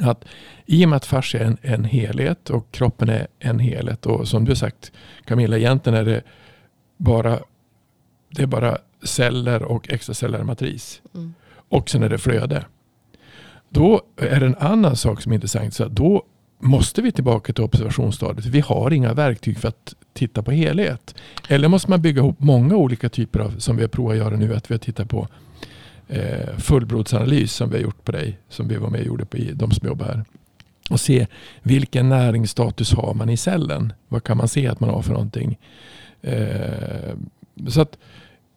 [0.00, 0.24] Att
[0.66, 4.28] i och med att fascia är en, en helhet och kroppen är en helhet och
[4.28, 4.92] som du sagt
[5.24, 6.22] Camilla, egentligen är det
[6.96, 7.38] bara,
[8.30, 11.02] det är bara celler och extracellulär matris.
[11.14, 11.34] Mm.
[11.68, 12.64] Och sen är det flöde.
[13.68, 15.74] Då är det en annan sak som är intressant.
[15.74, 16.22] Så att då
[16.60, 18.46] måste vi tillbaka till observationsstadiet.
[18.46, 21.14] Vi har inga verktyg för att titta på helhet.
[21.48, 24.36] Eller måste man bygga ihop många olika typer av, som vi har provat att göra
[24.36, 25.28] nu, att vi har tittat på
[26.08, 29.36] eh, fullblodsanalys som vi har gjort på dig, som vi var med och gjorde på
[29.52, 30.24] de som jobbar här.
[30.90, 31.26] Och se
[31.62, 33.92] vilken näringsstatus har man i cellen.
[34.08, 35.58] Vad kan man se att man har för någonting.
[36.22, 37.14] Eh,
[37.68, 37.98] så att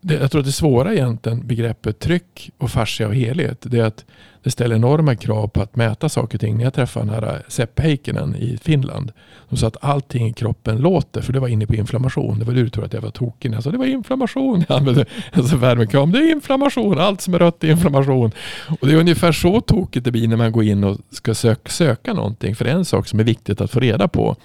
[0.04, 3.58] det, jag tror att det svåra egentligen begreppet tryck och fascia och helhet.
[3.62, 4.06] Det är att
[4.44, 6.58] det ställer enorma krav på att mäta saker och ting.
[6.58, 9.12] När jag träffade den här eh, Sepp Heikkinen i Finland.
[9.50, 11.22] Som sa att allting i kroppen låter.
[11.22, 12.40] För det var inne på inflammation.
[12.40, 13.54] Det var du tror att jag var tokig.
[13.54, 14.66] Jag sa det var inflammation.
[14.70, 16.12] Jag använde alltså värmekram.
[16.12, 17.00] Det är inflammation.
[17.00, 18.32] Allt som är rött är inflammation.
[18.80, 21.70] Och det är ungefär så tokigt det blir när man går in och ska söka,
[21.70, 22.56] söka någonting.
[22.56, 24.36] För en sak som är viktigt att få reda på.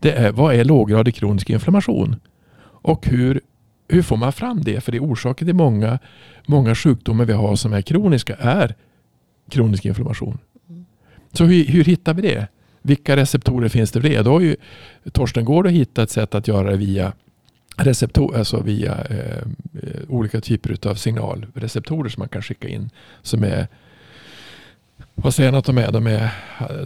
[0.00, 2.16] Det är vad är låggradig kronisk inflammation?
[2.82, 3.40] Och hur
[3.88, 4.80] hur får man fram det?
[4.80, 5.98] För det är orsaken till många,
[6.46, 8.74] många sjukdomar vi har som är kroniska är
[9.50, 10.38] kronisk inflammation.
[10.68, 10.84] Mm.
[11.32, 12.46] Så hur, hur hittar vi det?
[12.82, 14.22] Vilka receptorer finns det för det?
[14.22, 14.56] Då har ju
[15.12, 17.12] Torsten Gård hittat ett sätt att göra det via
[17.76, 19.42] receptor, alltså via eh,
[20.08, 22.90] olika typer av signalreceptorer som man kan skicka in.
[23.22, 23.68] Som är
[25.14, 25.92] vad säger han att de är?
[25.92, 26.30] De är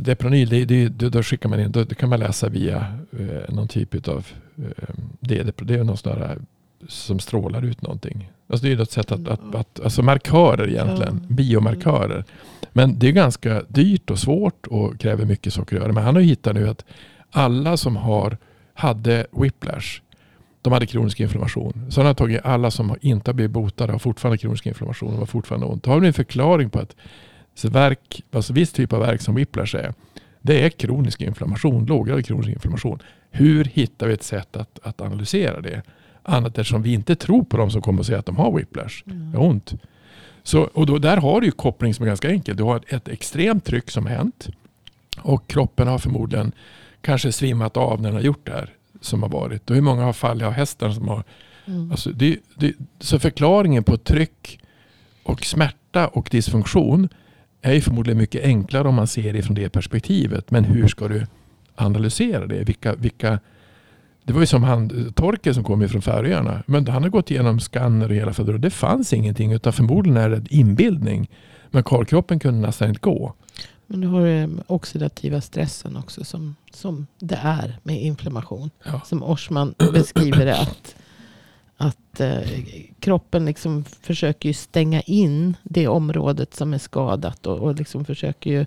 [0.01, 2.87] Depronyl, det, det, det, då skickar man in, då, det kan man läsa via
[3.19, 4.27] eh, någon typ av,
[4.59, 6.39] eh, det, det, det är någon sån där
[6.89, 8.31] som strålar ut någonting.
[8.49, 11.35] Alltså det är ett sätt att, att, att alltså markörer egentligen, ja.
[11.35, 12.25] biomarkörer.
[12.73, 15.93] Men det är ganska dyrt och svårt och kräver mycket göra.
[15.93, 16.85] Men han har hittat nu att
[17.31, 18.39] alla som har,
[18.75, 20.01] hade whiplash,
[20.63, 21.87] de hade kronisk inflammation.
[21.89, 25.19] Så han har tagit alla som inte har blivit botade och fortfarande kronisk inflammation och
[25.19, 25.83] har fortfarande ont.
[25.83, 26.97] Då har vi en förklaring på att
[27.65, 29.95] verk, alltså viss typ av verk som whiplash är,
[30.41, 32.99] det är kronisk inflammation, låggradig kronisk inflammation.
[33.31, 35.83] Hur hittar vi ett sätt att, att analysera det?
[36.23, 39.03] Annat eftersom vi inte tror på dem som kommer att säga att de har whiplash.
[39.07, 39.33] Mm.
[39.33, 39.75] Det har ont.
[40.43, 42.57] Så, och då, där har du ju koppling som är ganska enkel.
[42.57, 44.49] Du har ett extremt tryck som hänt.
[45.19, 46.53] Och kroppen har förmodligen
[47.01, 48.71] kanske svimmat av när den har gjort det här.
[49.01, 49.71] Som har varit.
[49.71, 51.25] Och hur många har fallit av hästar som har...
[51.67, 51.91] Mm.
[51.91, 54.61] Alltså det, det, så förklaringen på tryck
[55.23, 57.09] och smärta och dysfunktion
[57.63, 60.51] är ju förmodligen mycket enklare om man ser det från det perspektivet.
[60.51, 61.27] Men hur ska du
[61.75, 62.65] analysera det?
[62.65, 63.39] Vilka, vilka
[64.25, 66.63] det var ju som han, Torkel som kom från Färöarna.
[66.67, 70.31] Men han har gått igenom skanner och hela för Det fanns ingenting utan förmodligen är
[70.31, 71.31] det inbildning.
[71.71, 73.35] Men karlkroppen kunde nästan inte gå.
[73.87, 78.71] Men du har den oxidativa stressen också som, som det är med inflammation.
[78.85, 79.01] Ja.
[79.05, 80.97] Som Orsman beskriver det att,
[81.77, 82.65] att eh,
[83.01, 87.47] kroppen liksom försöker ju stänga in det området som är skadat.
[87.47, 88.67] Och, och liksom försöker ju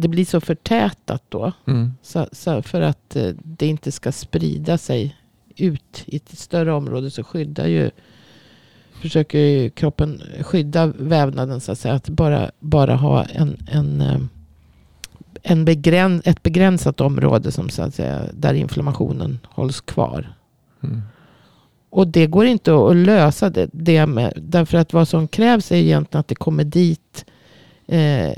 [0.00, 1.52] det blir så förtätat då.
[1.66, 1.92] Mm.
[2.02, 5.16] Så, så för att eh, det inte ska sprida sig
[5.56, 7.90] ut i ett större område så skyddar ju
[9.00, 11.94] försöker ju kroppen skydda vävnaden så att säga.
[11.94, 14.18] Att bara, bara ha en, en, eh,
[15.42, 20.34] en begräns, ett begränsat område som så att säga, där inflammationen hålls kvar.
[20.82, 21.02] Mm.
[21.90, 24.32] Och det går inte att lösa det, det med.
[24.36, 27.24] Därför att vad som krävs är egentligen att det kommer dit
[27.86, 28.32] eh,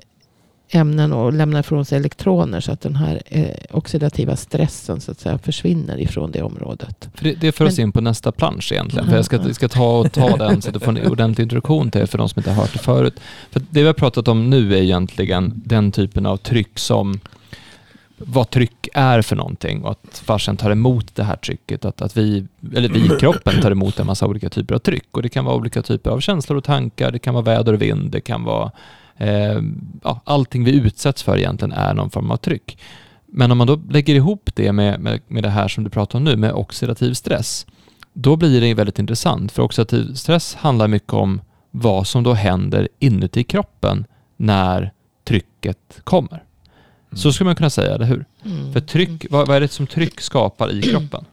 [0.75, 5.21] ämnen och lämnar ifrån sig elektroner så att den här eh, oxidativa stressen så att
[5.21, 7.09] säga försvinner ifrån det området.
[7.15, 9.09] För det, det för oss Men- in på nästa plansch egentligen.
[9.09, 11.91] För jag ska, ska ta, och ta den så att du får en ordentlig introduktion
[11.91, 13.21] till det för de som inte har hört det förut.
[13.51, 17.21] För det vi har pratat om nu är egentligen den typen av tryck som
[18.17, 21.85] vad tryck är för någonting och att fascian tar emot det här trycket.
[21.85, 25.09] Att, att vi, eller vi kroppen tar emot en massa olika typer av tryck.
[25.11, 27.83] Och det kan vara olika typer av känslor och tankar, det kan vara väder och
[27.83, 28.71] vind, det kan vara
[29.23, 29.63] eh,
[30.03, 32.79] ja, allting vi utsätts för egentligen är någon form av tryck.
[33.27, 36.19] Men om man då lägger ihop det med, med, med det här som du pratar
[36.19, 37.67] om nu, med oxidativ stress,
[38.13, 39.53] då blir det väldigt intressant.
[39.53, 44.05] För oxidativ stress handlar mycket om vad som då händer inuti kroppen
[44.37, 44.93] när
[45.25, 46.43] trycket kommer.
[47.13, 48.25] Så skulle man kunna säga, eller hur?
[48.45, 48.73] Mm.
[48.73, 51.25] För tryck, vad, vad är det som tryck skapar i kroppen?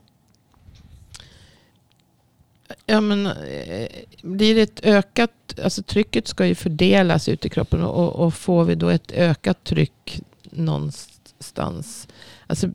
[2.90, 3.88] Ja, men eh,
[4.22, 5.32] blir det ett ökat,
[5.64, 9.64] alltså trycket ska ju fördelas ut i kroppen och, och får vi då ett ökat
[9.64, 10.22] tryck
[10.52, 12.08] någonstans,
[12.48, 12.68] alltså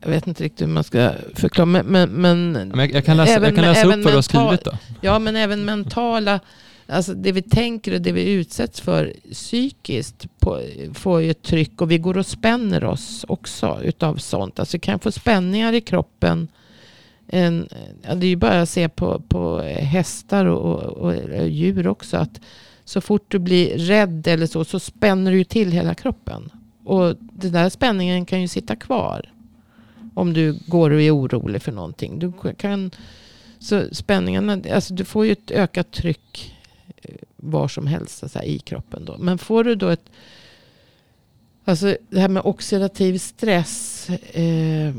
[0.00, 2.12] jag vet inte riktigt hur man ska förklara, men, men,
[2.52, 4.72] men jag, jag kan läsa, Även- jag kan läsa upp vad du har skrivit då.
[5.00, 6.40] Ja, men även mentala,
[6.86, 10.62] alltså det vi tänker och det vi utsätts för psykiskt på,
[10.94, 14.58] får ju ett tryck och vi går och spänner oss också utav sånt.
[14.58, 16.48] Alltså vi kan få spänningar i kroppen.
[17.28, 17.68] En,
[18.02, 21.46] ja, det är ju bara att se på, på eh, hästar och, och, och eh,
[21.46, 22.40] djur också att
[22.84, 26.50] så fort du blir rädd eller så, så spänner du ju till hela kroppen.
[26.84, 29.32] Och den där spänningen kan ju sitta kvar.
[30.14, 32.18] Om du går och är orolig för någonting.
[32.18, 32.90] Du kan,
[33.58, 36.54] så spänningarna, alltså du får ju ett ökat tryck
[37.02, 39.04] eh, var som helst alltså, i kroppen.
[39.04, 39.16] Då.
[39.18, 40.10] Men får du då ett,
[41.64, 44.08] alltså det här med oxidativ stress.
[44.10, 44.94] Eh,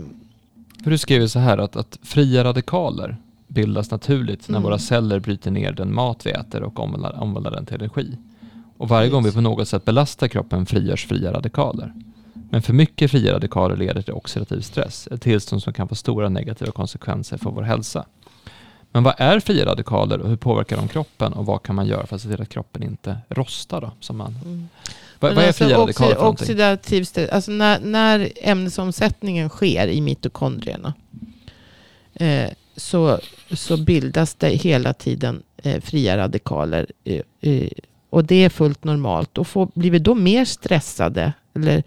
[0.83, 4.63] för du skriver så här att, att fria radikaler bildas naturligt när Mm.
[4.63, 8.17] våra celler bryter ner den mat vi äter och omvandlar, omvandlar den till energi.
[8.77, 11.93] Och varje gång vi på något sätt belastar kroppen frigörs fria radikaler.
[12.51, 16.29] Men för mycket fria radikaler leder till oxidativ stress, ett tillstånd som kan få stora
[16.29, 18.05] negativa konsekvenser för vår hälsa.
[18.91, 22.05] Men vad är fria radikaler och hur påverkar de kroppen och vad kan man göra
[22.05, 23.91] för att se till att kroppen inte rostar då?
[23.99, 24.69] Som man, mm.
[25.19, 26.43] Vad, vad är alltså fria oxi- radikaler för någonting?
[26.43, 30.93] Oxidativ stress, alltså när, när ämnesomsättningen sker i mitokondrierna
[32.13, 33.19] eh, så,
[33.51, 36.87] så bildas det hela tiden eh, fria radikaler.
[37.03, 37.69] Eh, eh,
[38.09, 39.37] och det är fullt normalt.
[39.37, 41.83] Och får, blir vi då mer stressade eller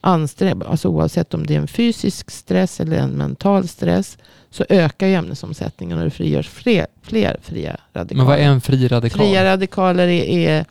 [0.00, 4.18] ansträngda, alltså oavsett om det är en fysisk stress eller en mental stress,
[4.50, 8.16] så ökar ju ämnesomsättningen och det frigörs fler, fler fria radikaler.
[8.16, 9.18] Men vad är en fri radikal?
[9.18, 10.64] Fria radikaler är, är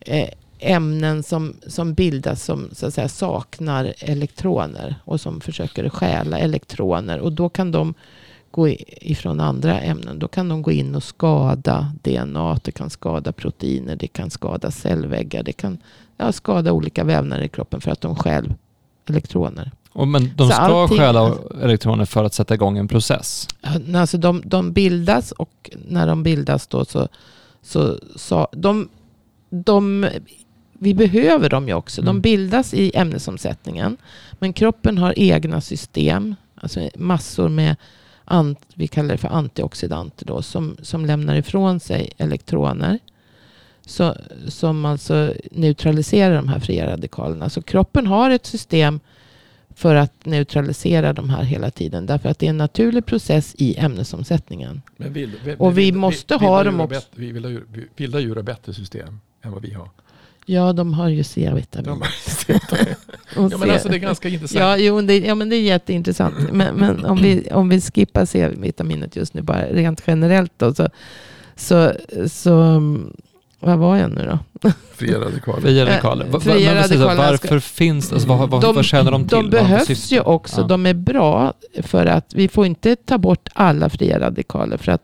[0.00, 0.28] eh,
[0.64, 7.18] ämnen som, som bildas som så att säga, saknar elektroner och som försöker stjäla elektroner.
[7.18, 7.94] Och då kan de
[8.50, 10.18] gå ifrån andra ämnen.
[10.18, 14.70] Då kan de gå in och skada DNA, det kan skada proteiner, det kan skada
[14.70, 15.78] cellväggar, det kan
[16.16, 18.54] ja, skada olika vävnader i kroppen för att de stjäl
[19.08, 19.70] elektroner.
[19.92, 23.48] Och men de Så ska allting- stjäla elektroner för att sätta igång en process.
[23.94, 27.08] Alltså de, de bildas och när de bildas då så,
[27.62, 28.88] så, så de,
[29.50, 30.06] de,
[30.78, 32.02] vi behöver dem ju också.
[32.02, 32.20] De Mm.
[32.20, 33.96] bildas i ämnesomsättningen.
[34.32, 37.76] Men kroppen har egna system, alltså massor med
[38.24, 42.98] ant, vi kallar det för antioxidanter då, som, som lämnar ifrån sig elektroner.
[43.86, 44.14] Så,
[44.48, 47.50] som alltså neutraliserar de här fria radikalerna.
[47.50, 49.00] Så kroppen har ett system
[49.74, 52.06] för att neutralisera de här hela tiden.
[52.06, 54.82] Därför att det är en naturlig process i ämnesomsättningen.
[54.96, 56.94] Men vill, vill, Och vi vill- måste ha dem också.
[56.94, 57.32] bättre- vi
[57.96, 59.88] vilda djur har bättre system än vad vi har.
[60.46, 62.02] Ja, de har ju C-vitamin.
[63.36, 64.60] Ja, men alltså det är ganska intressant.
[64.60, 66.34] Ja, jo, det, ja, men det är jätteintressant.
[66.52, 70.88] Men, men om, vi, om vi skippar C-vitaminet just nu, bara rent generellt då, så,
[71.56, 71.92] så,
[72.30, 72.80] så
[73.60, 74.68] vad var jag nu då?
[74.94, 75.60] Fria radikaler.
[75.60, 76.24] Fria radikaler.
[76.24, 79.36] Eh, Va- va- fria ska- varför finns alltså, vad, vad, De- vad tjänar de till?
[79.36, 80.60] De behövs ju också.
[80.60, 80.66] Ja.
[80.66, 84.76] De är bra för att vi får inte ta bort alla fria radikaler.
[84.76, 85.02] För att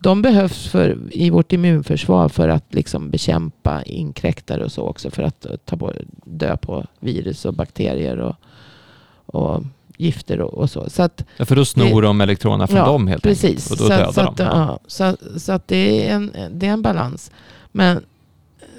[0.00, 5.10] de behövs för, i vårt immunförsvar för att liksom bekämpa inkräktare och så också.
[5.10, 8.36] För att ta bort, dö på virus och bakterier och,
[9.26, 9.62] och
[9.96, 10.90] gifter och, och så.
[10.90, 13.70] Så att Ja, för då snor de elektronerna från Ja, dem helt Precis, enkelt.
[13.70, 14.28] Och då så, dödar att- så, de.
[14.30, 17.30] att, ja, så, så att det är, en, det är en balans.
[17.72, 18.04] Men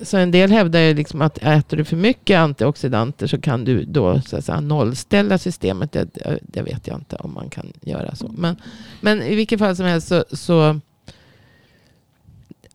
[0.03, 3.83] så en del hävdar ju liksom att äter du för mycket antioxidanter så kan du
[3.83, 5.91] då så att säga, nollställa systemet.
[5.91, 8.27] Det, det- det vet jag inte om man kan göra så.
[8.37, 8.55] Men,
[9.01, 10.79] men i vilket fall som helst så, så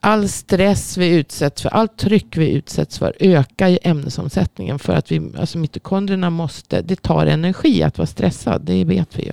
[0.05, 4.79] all stress vi utsätts för, allt tryck vi utsätts för ökar ju ämnesomsättningen.
[4.79, 9.25] För att vi, alltså mitokondrierna måste, det tar energi att vara stressad, det vet vi
[9.25, 9.33] ju.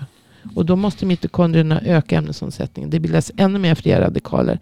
[0.56, 2.90] Och då måste mitokondrierna öka ämnesomsättningen.
[2.90, 4.60] Det bildas ännu mer fria radikaler.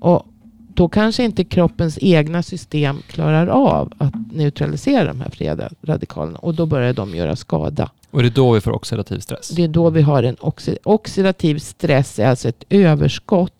[0.00, 0.26] Och
[0.74, 6.38] då kanske inte kroppens egna system klarar av att neutralisera de här fria radikalerna.
[6.38, 7.90] Och då börjar de göra skada.
[8.10, 9.48] Och det är då vi får oxidativ stress.
[9.48, 13.52] Det är då vi har en oxi- oxidativ stress, är alltså ett överskott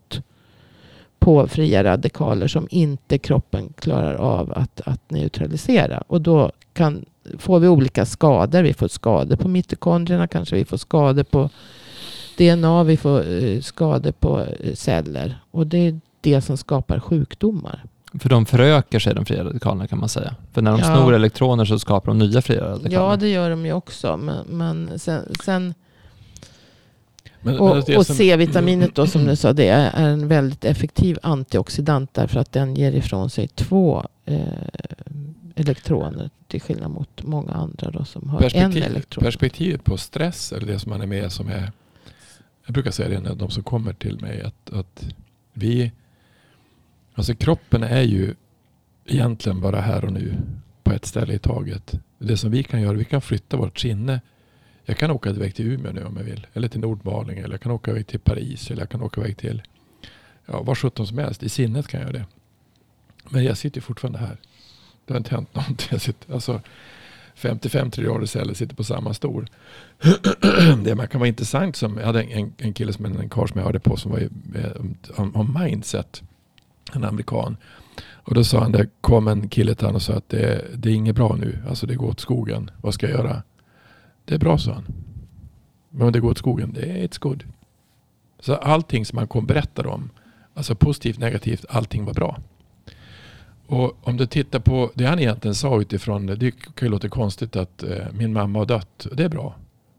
[1.23, 6.03] på fria radikaler som inte kroppen klarar av att, att neutralisera.
[6.07, 7.05] Och då kan,
[7.39, 8.63] får vi olika skador.
[8.63, 11.51] Vi får skador på mitokondrierna, kanske vi får skador på
[12.39, 15.39] DNA, vi får eh, skador på eh, celler.
[15.51, 17.85] Och det är det som skapar sjukdomar.
[18.21, 20.35] För de förökar sig, de fria radikalerna kan man säga.
[20.53, 20.87] För när de Ja.
[20.97, 22.95] snor elektroner så skapar de nya fria radikaler.
[23.11, 24.17] Ja, det gör de ju också.
[24.17, 25.75] Men, men sen, sen
[27.43, 32.15] Men, Och, men och C-vitaminet då som du sa, det är en väldigt effektiv antioxidant
[32.15, 34.39] därför att den ger ifrån sig två eh,
[35.55, 39.25] elektroner till skillnad mot många andra då som har en elektron.
[39.25, 41.73] perspektivet på stress eller det som man är med som är.
[42.67, 45.05] Jag brukar säga det när de som kommer till mig att, att
[45.53, 45.93] vi.
[47.15, 48.35] Alltså kroppen är ju
[49.07, 50.35] egentligen bara här och nu
[50.83, 51.95] på ett ställe i taget.
[52.19, 54.21] Det som vi kan göra, vi kan flytta vårt sinne.
[54.85, 56.47] Jag kan åka iväg till Umeå nu om jag vill.
[56.53, 57.39] Eller till Nordmaling.
[57.39, 58.71] Eller jag kan åka iväg till Paris.
[58.71, 59.63] Eller jag kan åka iväg till
[60.47, 61.43] ja, var sjutton som helst.
[61.43, 62.27] I sinnet kan jag göra det.
[63.29, 64.37] Men jag sitter ju fortfarande här.
[65.07, 65.89] Det har inte hänt någonting.
[65.91, 66.61] Jag sitter, alltså,
[67.35, 69.51] 55 triljarder celler sitter på samma stol.
[70.85, 73.49] det man kan vara intressant som, jag hade en, en kille som en, en karl
[73.49, 74.73] som jag hörde på som var ju, eh,
[75.17, 76.23] om, om mindset.
[76.93, 77.57] En amerikan.
[78.05, 80.89] Och då sa han, det kom en kille till honom och sa att det, det
[80.89, 81.59] är inget bra nu.
[81.69, 82.71] Alltså det går åt skogen.
[82.81, 83.43] Vad ska jag göra?
[84.25, 84.85] Det är bra, sa han.
[85.90, 87.44] Men om det går åt skogen, det är it's good.
[88.40, 90.10] Så allting som han kom berättar om,
[90.54, 92.38] alltså positivt, negativt, allting var bra.
[93.66, 96.37] Och om du tittar på det han egentligen sa utifrån det.
[96.37, 99.06] Det kan ju låta konstigt att eh, min mamma har dött.
[99.12, 99.54] Det är bra.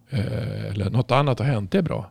[0.10, 1.72] Eh, eller något annat har hänt.
[1.72, 2.10] Det är bra.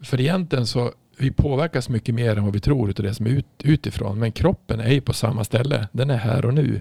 [0.00, 3.30] För egentligen så vi påverkas mycket mer än vad vi tror av det som är
[3.30, 4.18] ut, utifrån.
[4.18, 5.88] Men kroppen är ju på samma ställe.
[5.92, 6.80] Den är här och nu.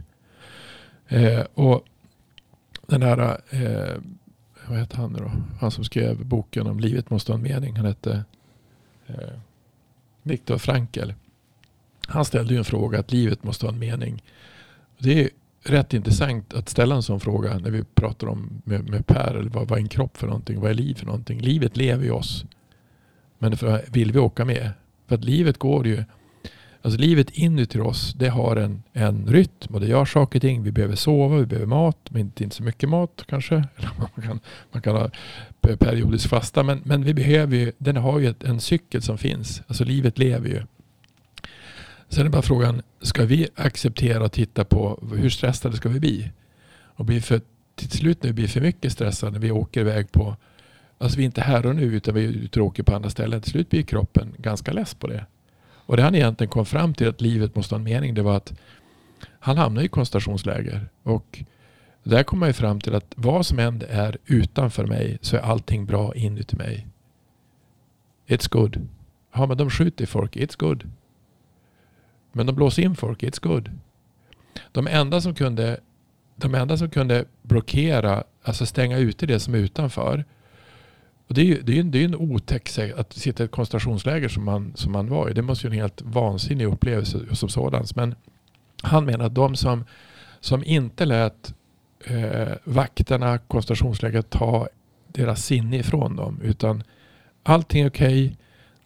[1.07, 1.85] Eh, och
[2.89, 4.01] den här, eh,
[4.67, 5.31] vad heter han nu då?
[5.59, 7.75] Han som skrev boken om livet måste ha en mening.
[7.75, 8.23] Han hette
[9.07, 9.39] eh,
[10.23, 11.11] Viktor Frankl.
[12.07, 14.23] Han ställde ju en fråga att livet måste ha en mening.
[14.97, 15.29] Det är
[15.63, 19.35] rätt intressant att ställa en sån fråga när vi pratar om med, med Per.
[19.35, 20.59] Eller vad, vad är en kropp för någonting?
[20.59, 21.41] Vad är liv för någonting?
[21.41, 22.45] Livet lever i oss.
[23.37, 24.71] Men för, vill vi åka med?
[25.07, 26.03] För att livet går ju
[26.81, 30.63] Alltså livet inuti oss, det har en, en rytm och det gör saker och ting.
[30.63, 33.55] Vi behöver sova, vi behöver mat, men inte, inte så mycket mat kanske.
[33.75, 34.39] Eller man, kan,
[34.71, 35.09] man kan ha
[35.61, 39.61] periodisk fasta, men, men vi behöver ju, den har ju ett, en cykel som finns.
[39.67, 40.63] Alltså livet lever ju.
[42.09, 46.31] Sen är bara frågan, ska vi acceptera och titta på hur stressade ska vi bli?
[46.81, 47.41] Och bli för,
[47.75, 50.35] till slut när vi blir för mycket stressade, när vi åker iväg på,
[50.97, 53.09] alltså vi är inte här och nu utan vi är ute och åker på andra
[53.09, 53.41] ställen.
[53.41, 55.25] Till slut blir kroppen ganska less på det.
[55.89, 58.37] Och det han egentligen kom fram till att livet måste ha en mening, det var
[58.37, 58.53] att
[59.39, 60.89] han hamnade i koncentrationsläger.
[61.03, 61.43] Och
[62.03, 65.41] där kom man ju fram till att vad som än är utanför mig så är
[65.41, 66.87] allting bra inuti mig.
[68.27, 68.87] It's good.
[69.33, 70.35] Ja, men de skjuter folk.
[70.35, 70.89] It's good.
[72.31, 73.23] Men de blåser in folk.
[73.23, 73.71] It's good.
[74.71, 75.79] De enda som kunde,
[76.35, 80.25] de enda som kunde blockera, alltså stänga ute det som är utanför,
[81.29, 84.29] och det är ju det är, det är en otäck att sitta i ett koncentrationsläger
[84.29, 85.33] som man, som man var i.
[85.33, 87.95] Det måste ju en helt vansinnig upplevelse som sådans.
[87.95, 88.15] Men
[88.81, 89.85] han menar att de som,
[90.39, 91.53] som inte lät
[92.05, 94.67] eh, vakterna, koncentrationslägret ta
[95.07, 96.39] deras sinne ifrån dem.
[96.43, 96.83] Utan
[97.43, 98.25] allting är okej.
[98.25, 98.35] Okay.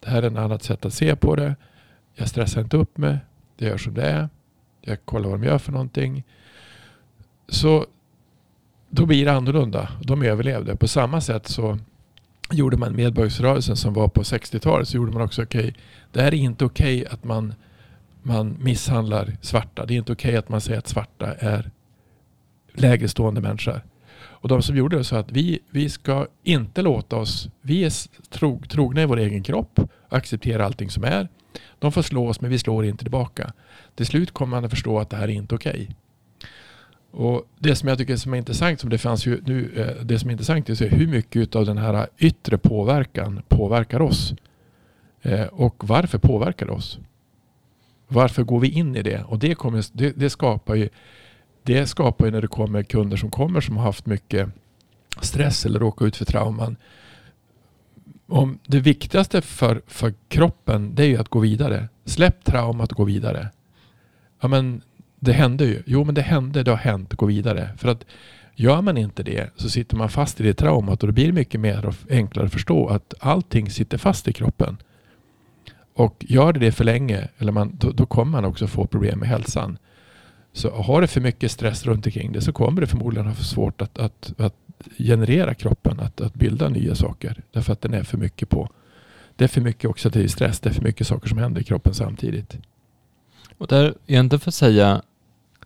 [0.00, 1.56] Det här är ett annat sätt att se på det.
[2.14, 3.18] Jag stressar inte upp mig.
[3.56, 4.28] Det gör som det är.
[4.80, 6.24] Jag kollar vad de gör för någonting.
[7.48, 7.86] Så
[8.90, 9.88] då blir det annorlunda.
[10.02, 10.76] De överlevde.
[10.76, 11.78] På samma sätt så
[12.50, 15.72] gjorde man medborgarrörelsen som var på 60-talet så gjorde man också okej, okay,
[16.12, 17.54] det är inte okej okay att man,
[18.22, 19.86] man misshandlar svarta.
[19.86, 21.70] Det är inte okej okay att man säger att svarta är
[22.72, 23.80] lägre stående människor.
[24.44, 27.92] Och de som gjorde det sa att vi, vi ska inte låta oss, vi är
[28.30, 31.28] trog, trogna i vår egen kropp, acceptera allting som är.
[31.78, 33.52] De får slå oss men vi slår inte tillbaka.
[33.94, 35.96] Till slut kommer man att förstå att det här är inte okej.
[37.16, 40.18] Och det som jag tycker som är intressant, som det fanns ju nu, eh, det
[40.18, 44.34] som är intressant är att se hur mycket av den här yttre påverkan påverkar oss.
[45.22, 46.98] Eh, och varför påverkar det oss?
[48.08, 49.24] Varför går vi in i det?
[49.24, 50.88] Och det, kommer, det, det, skapar ju
[51.62, 54.48] det skapar ju när det kommer kunder som kommer som har haft mycket
[55.20, 56.76] stress eller råkat ut för trauman.
[58.26, 61.88] Om det viktigaste för, för kroppen det är ju att gå vidare.
[62.04, 63.48] Släpp traumat och gå vidare.
[64.40, 64.82] Ja, men
[65.24, 65.82] det hände ju.
[65.86, 67.68] Jo, men det hände, det har hänt, gå vidare.
[67.76, 68.04] För att
[68.54, 71.60] gör man inte det så sitter man fast i det traumat och det blir mycket
[71.60, 74.76] mer och enklare att förstå att allting sitter fast i kroppen.
[75.94, 79.18] Och gör det det för länge, eller man, då, då kommer man också få problem
[79.18, 79.78] med hälsan.
[80.52, 83.44] Så har du för mycket stress runt omkring det så kommer det förmodligen ha för
[83.44, 84.54] svårt att, att, att
[84.98, 87.42] generera kroppen, att, att bilda nya saker.
[87.52, 88.70] Därför att den är för mycket på.
[89.36, 91.94] Det är för mycket oxidativ stress, det är för mycket saker som händer i kroppen
[91.94, 92.58] samtidigt.
[93.58, 95.02] Och där, egentligen för att säga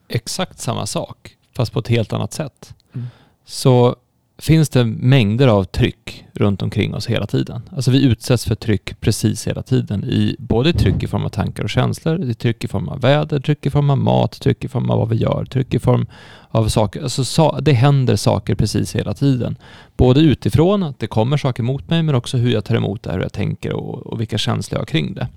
[0.08, 3.06] exakt samma sak, fast på ett helt annat sätt, mm.
[3.44, 3.96] så
[4.38, 7.62] finns det mängder av tryck runt omkring oss hela tiden.
[7.76, 10.04] Alltså vi utsätts för tryck precis hela tiden.
[10.04, 13.40] I, både tryck i form av tankar och känslor, det tryck i form av väder,
[13.40, 16.06] tryck i form av mat, tryck i form av vad vi gör, tryck i form
[16.50, 17.02] av saker.
[17.02, 19.56] Alltså så, det händer saker precis hela tiden.
[19.96, 23.12] Både utifrån, att det kommer saker mot mig, men också hur jag tar emot det,
[23.12, 25.28] hur jag tänker och, och vilka känslor jag har kring det.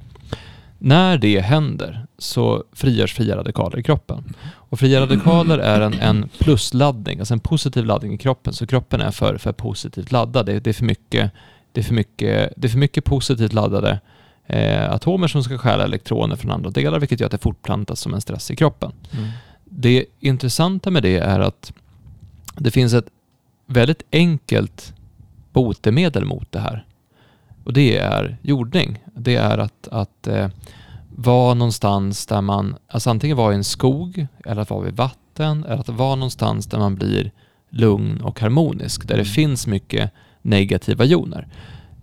[0.79, 4.33] När det händer så frigörs fria radikaler i kroppen.
[4.53, 8.53] Och fria radikaler är en, en plusladdning, alltså en positiv laddning i kroppen.
[8.53, 10.45] Så kroppen är för, för positivt laddad.
[10.45, 11.31] Det, det, är för mycket,
[11.71, 13.99] det, är för mycket, det är för mycket positivt laddade
[14.45, 18.13] eh, atomer som ska stjäla elektroner från andra delar, vilket gör att det fortplantas som
[18.13, 18.91] en stress i kroppen.
[19.11, 19.29] Mm.
[19.65, 21.73] Det intressanta med det är att
[22.55, 23.07] det finns ett
[23.65, 24.93] väldigt enkelt
[25.53, 26.85] botemedel mot det här.
[27.63, 29.03] Och det är jordning.
[29.15, 30.47] Det är att, att eh,
[31.15, 35.63] vara någonstans där man, alltså antingen vara i en skog, eller att vara vid vatten,
[35.63, 37.31] eller att vara någonstans där man blir
[37.69, 39.33] lugn och harmonisk, där det mm.
[39.33, 41.47] finns mycket negativa joner.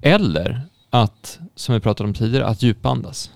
[0.03, 3.31] Eller att, som vi pratade om tidigare, att djupandas.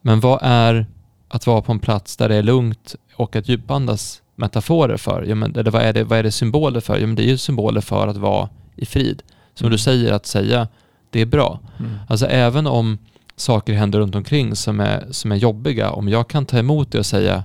[0.00, 0.86] Men vad är
[1.28, 5.22] att vara på en plats där det är lugnt och att djupandas metaforer för?
[5.22, 6.98] Ja, men, eller vad är, det, vad är det symboler för?
[6.98, 9.22] Ja, men det är ju symboler för att vara i frid.
[9.54, 10.68] Som du säger, att säga
[11.10, 11.60] det är bra.
[11.78, 11.90] Mm.
[12.08, 12.98] Alltså även om
[13.36, 16.98] saker händer runt omkring som är, som är jobbiga, om jag kan ta emot det
[16.98, 17.44] och säga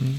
[0.00, 0.14] Mm.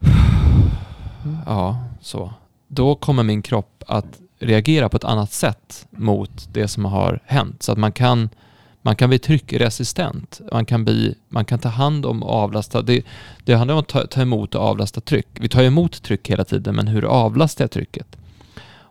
[1.46, 2.32] ja, så.
[2.68, 7.62] Då kommer min kropp att reagera på ett annat sätt mot det som har hänt.
[7.62, 8.28] Så att man kan,
[8.82, 10.40] man kan bli tryckresistent.
[10.52, 12.82] Man kan, bli, man kan ta hand om och avlasta.
[12.82, 13.02] Det,
[13.44, 15.28] det handlar om att ta, ta emot och avlasta tryck.
[15.32, 18.16] Vi tar emot tryck hela tiden, men hur avlastar jag trycket?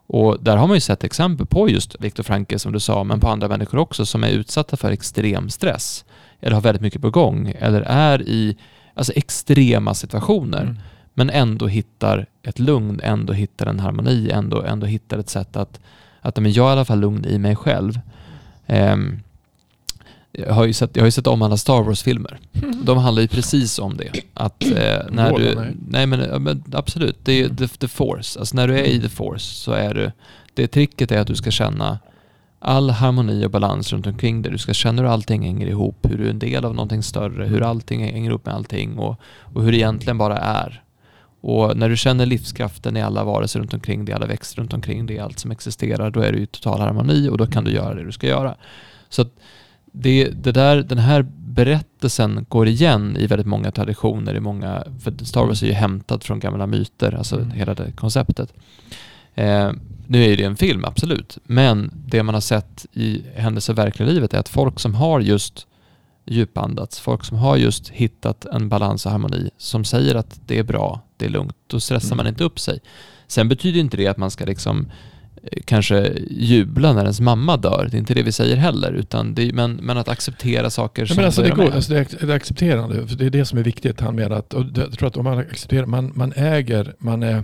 [0.07, 3.19] Och där har man ju sett exempel på just Viktor Frankl som du sa, men
[3.19, 6.05] på andra människor också som är utsatta för extrem stress
[6.39, 8.57] eller har väldigt mycket på gång eller är i
[8.93, 10.77] alltså extrema situationer Mm.
[11.13, 15.79] men ändå hittar ett lugn, ändå hittar en harmoni, ändå, ändå hittar ett sätt att,
[16.21, 17.99] att men jag är i alla fall lugn i mig själv.
[18.67, 19.19] Ehm,
[20.37, 22.39] jag, har ju sett, jag har ju sett om alla Star Wars-filmer.
[22.83, 24.11] De handlar ju precis om det.
[24.33, 24.71] Att eh,
[25.09, 25.55] när Båda, du...
[25.55, 25.75] nej.
[25.87, 28.39] Nej men, men absolut, det är the, the force.
[28.39, 30.11] Alltså när du är i the force så är du...
[30.53, 31.99] Det tricket är att du ska känna
[32.59, 34.51] all harmoni och balans runt omkring dig.
[34.51, 37.45] Du ska känna hur allting hänger ihop, hur du är en del av någonting större,
[37.45, 39.19] hur allting hänger ihop med allting och,
[39.53, 40.81] och hur det egentligen bara är.
[41.41, 45.05] Och när du känner livskraften i alla varelser runt omkring dig, alla växter runt omkring
[45.05, 47.93] dig, allt som existerar, då är du i total harmoni och då kan du göra
[47.93, 48.55] det du ska göra.
[49.09, 49.31] Så att
[49.97, 55.25] det, det där, den här berättelsen går igen i väldigt många traditioner, i många, för
[55.25, 57.51] Star Wars är ju hämtat från gamla myter, alltså Mm.
[57.51, 58.53] hela det konceptet.
[59.35, 59.71] Eh,
[60.07, 64.09] nu är det en film, absolut, men det man har sett i händelse av verkliga
[64.09, 65.67] livet är att folk som har just
[66.25, 70.63] djupandats, folk som har just hittat en balans och harmoni, som säger att det är
[70.63, 72.17] bra, det är lugnt, då stressar Mm.
[72.17, 72.79] man inte upp sig.
[73.27, 74.91] Sen betyder inte det att man ska liksom
[75.65, 77.87] kanske jubla när ens mamma dör.
[77.91, 78.91] Det är inte det vi säger heller.
[78.91, 81.73] Utan det, men, men att acceptera saker Ja, som men alltså det, går, med.
[81.73, 84.01] alltså det, är, accepterande, för det är det som är viktigt.
[84.01, 87.43] Han menar att, och jag tror att om man accepterar, man, man äger, man, är,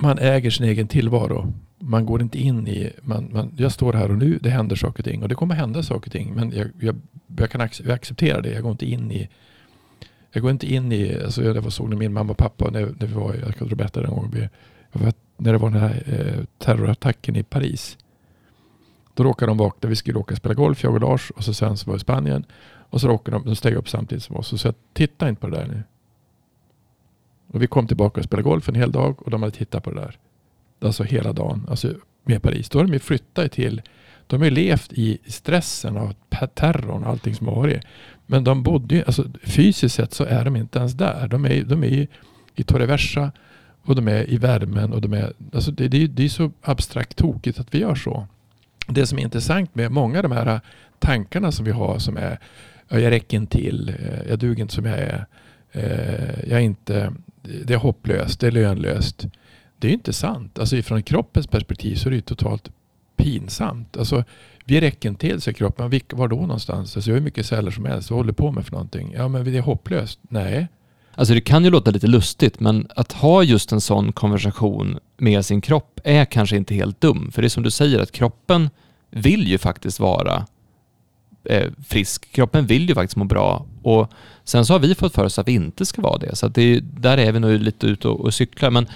[0.00, 1.52] man äger sin egen tillvaro.
[1.78, 4.98] Man går inte in i, man, man, jag står här och nu, det händer saker
[4.98, 5.22] och ting.
[5.22, 6.34] Och det kommer hända saker och ting.
[6.34, 6.96] Men jag, jag,
[7.36, 8.50] jag kan ac- jag accepterar det.
[8.50, 9.28] Jag går inte in i,
[10.32, 12.80] jag går inte in i, alltså jag var såg när min mamma och pappa, när,
[12.80, 14.48] när vi var, jag kan berätta det en gång, vi,
[14.92, 17.98] jag var, när det var den här eh, terrorattacken i Paris.
[19.14, 21.54] Då råkade de vakna, vi skulle åka och spela golf, jag och Lars, och så
[21.54, 22.44] sen så var vi i Spanien.
[22.90, 25.46] Och så råkade de, de steg upp samtidigt som oss och sa titta inte på
[25.46, 25.82] det där nu.
[27.52, 29.90] Och vi kom tillbaka och spelade golf en hel dag och de hade tittat på
[29.90, 30.18] det där.
[30.80, 32.68] Alltså hela dagen, alltså med Paris.
[32.68, 33.82] Då har de ju flyttat till,
[34.26, 36.14] de har ju levt i stressen av
[36.54, 37.82] terrorn och allting som har varit.
[38.26, 41.28] Men de bodde ju, alltså fysiskt sett så är de inte ens där.
[41.28, 42.08] De är, de är i,
[42.54, 43.32] i Torrevieja
[43.84, 46.50] och de är i värmen och de är, alltså det, det, är- det är så
[46.62, 48.26] abstrakt tokigt att vi gör så.
[48.88, 50.60] Det som är intressant med många av de här
[50.98, 52.38] tankarna som vi har som är
[52.88, 55.26] jag räcker inte till, eh, jag duger inte som jag är,
[55.72, 57.12] eh, jag är inte,
[57.64, 59.26] det är hopplöst, det är lönlöst.
[59.78, 60.58] Det är ju inte sant.
[60.58, 62.70] Alltså ifrån kroppens perspektiv så är det ju totalt
[63.16, 63.96] pinsamt.
[63.96, 64.24] Alltså,
[64.64, 66.00] vi räcker inte till, säger kroppen.
[66.12, 66.96] Var då någonstans?
[66.96, 68.10] Alltså, jag har hur mycket celler som helst.
[68.10, 69.12] Vad håller du på med för någonting?
[69.16, 70.18] Ja, men det är hopplöst.
[70.28, 70.68] Nej.
[71.14, 75.46] Alltså det kan ju låta lite lustigt, men att ha just en sån konversation med
[75.46, 77.30] sin kropp är kanske inte helt dum.
[77.32, 78.70] För det är som du säger, att kroppen
[79.10, 80.46] vill ju faktiskt vara
[81.44, 82.32] eh, frisk.
[82.32, 83.66] Kroppen vill ju faktiskt må bra.
[83.82, 84.12] Och
[84.44, 86.36] sen så har vi fått för oss att vi inte ska vara det.
[86.36, 88.70] Så att det där är vi nog lite ute och, och cyklar.
[88.70, 88.86] Men,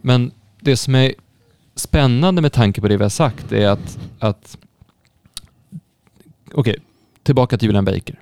[0.00, 0.30] men
[0.60, 1.14] det som är
[1.74, 4.58] spännande med tanke på det vi har sagt är att, att
[6.52, 6.76] okej,
[7.22, 8.20] tillbaka till Julian Baker.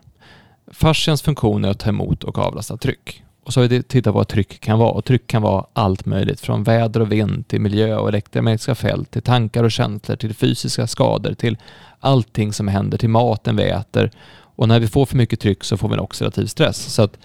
[0.66, 3.23] Fascians funktion är att ta emot och avlasta tryck.
[3.44, 4.90] Och så har vi tittat på vad tryck kan vara.
[4.90, 6.40] Och tryck kan vara allt möjligt.
[6.40, 10.86] Från väder och vind till miljö och elektromagnetiska fält, till tankar och känslor, till fysiska
[10.86, 11.58] skador, till
[12.00, 14.10] allting som händer, till maten vi äter.
[14.56, 16.94] Och när vi får för mycket tryck så får vi en oxidativ stress.
[16.94, 17.18] Så att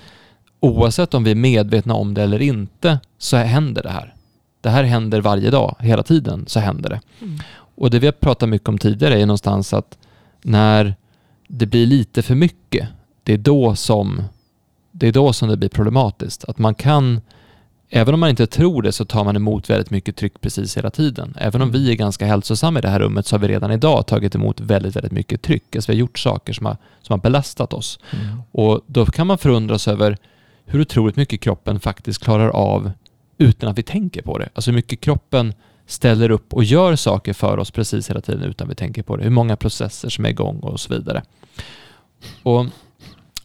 [0.60, 4.14] oavsett om vi är medvetna om det eller inte så händer det här.
[4.62, 7.02] Det här händer varje dag, hela tiden så händer det.
[7.22, 7.40] Mm.
[7.76, 9.98] Och det vi har pratat mycket om tidigare är någonstans att
[10.42, 10.96] när
[11.48, 12.88] det blir lite för mycket,
[13.24, 14.22] det är då som
[15.00, 16.46] det, är då som det blir problematiskt.
[16.46, 17.22] Att man kan,
[17.90, 20.90] även om man inte tror det, så tar man emot väldigt mycket tryck precis hela
[20.90, 21.34] tiden.
[21.40, 24.08] Även om vi är ganska hälsosamma i det här rummet så har vi redan idag
[24.08, 25.76] tagit emot väldigt, väldigt mycket tryck.
[25.76, 28.00] Alltså vi har gjort saker som har, som har belastat oss.
[28.52, 30.18] Och då kan man förundras över
[30.66, 32.92] hur otroligt mycket kroppen faktiskt klarar av
[33.38, 34.50] utan att vi tänker på det.
[34.54, 35.54] Alltså hur mycket kroppen
[35.86, 39.24] ställer upp och gör saker för oss precis hela tiden utan vi tänker på det.
[39.24, 41.24] Hur många processer som är igång och så vidare.
[42.44, 42.66] Och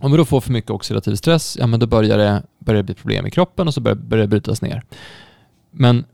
[0.04, 2.82] om vi då får för mycket oxidativ stress, ja men då börjar det, börjar det
[2.82, 4.82] bli problem i kroppen och så börjar, börjar det brytas ner.
[5.70, 6.04] Men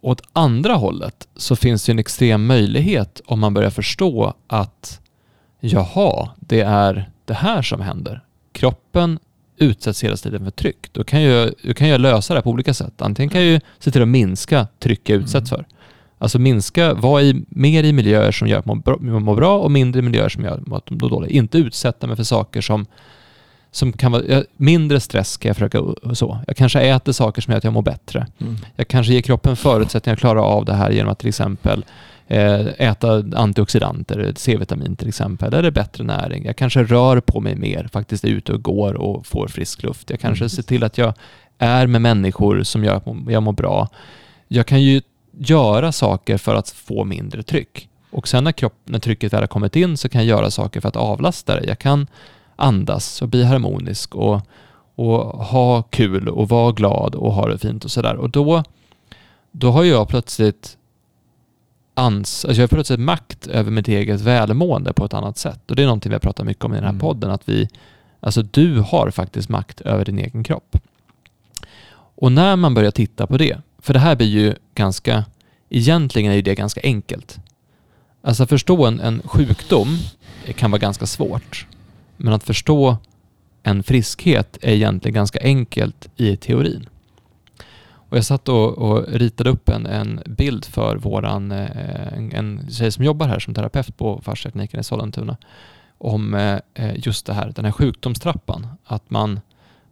[0.00, 5.00] åt andra hållet så finns det en extrem möjlighet om man börjar förstå att
[5.60, 8.24] jaha, det är det här som händer.
[8.52, 9.18] Kroppen
[9.56, 10.92] utsätts hela tiden för tryck.
[10.92, 13.02] Då kan jag, då kan jag lösa det här på olika sätt.
[13.02, 15.66] Antingen kan jag ju se till att minska tryck jag utsätts för.
[16.18, 20.02] Alltså minska, vara i, mer i miljöer som gör att man mår bra och mindre
[20.02, 21.30] miljöer som gör att man mår dåligt.
[21.30, 22.86] Inte utsätta mig för saker som,
[23.70, 24.22] som kan vara,
[24.56, 25.82] mindre stress ska jag försöka
[26.14, 26.38] så.
[26.46, 28.26] Jag kanske äter saker som gör att jag mår bättre.
[28.40, 28.56] Mm.
[28.76, 31.84] Jag kanske ger kroppen förutsättningar att klara av det här genom att till exempel
[32.26, 36.44] eh, äta antioxidanter, C-vitamin till exempel, eller bättre näring.
[36.44, 40.10] Jag kanske rör på mig mer, faktiskt är ute och går och får frisk luft.
[40.10, 40.48] Jag kanske Mm.
[40.50, 41.14] ser till att jag
[41.58, 43.88] är med människor som gör att jag mår bra.
[44.48, 45.02] Jag kan ju
[45.38, 47.88] göra saker för att få mindre tryck.
[48.10, 50.80] Och sen när, kropp, när trycket väl har kommit in så kan jag göra saker
[50.80, 51.66] för att avlasta det.
[51.66, 52.06] Jag kan
[52.56, 54.40] andas och bli harmonisk och,
[54.94, 58.16] och ha kul och vara glad och ha det fint och sådär.
[58.16, 58.62] Och då,
[59.52, 60.76] då har jag plötsligt
[61.94, 65.70] ans, alltså jag har plötsligt makt över mitt eget välmående på ett annat sätt.
[65.70, 67.00] Och det är någonting vi har pratat mycket om i den här Mm.
[67.00, 67.68] podden, att vi,
[68.20, 70.76] alltså du har faktiskt makt över din egen kropp.
[72.16, 75.24] Och när man börjar titta på det, för det här blir ju ganska,
[75.70, 77.38] egentligen är ju det ganska enkelt.
[78.22, 79.98] Alltså att förstå en, en sjukdom
[80.54, 81.66] kan vara ganska svårt.
[82.16, 82.96] Men att förstå
[83.62, 86.88] en friskhet är egentligen ganska enkelt i teorin.
[87.94, 92.70] Och jag satt och, och ritade upp en, en bild för våran, eh, en, en
[92.70, 95.36] tjej som jobbar här som terapeut på fasciakliniken i Sollentuna
[95.98, 98.66] om eh, just det här, den här sjukdomstrappan.
[98.84, 99.40] Att man,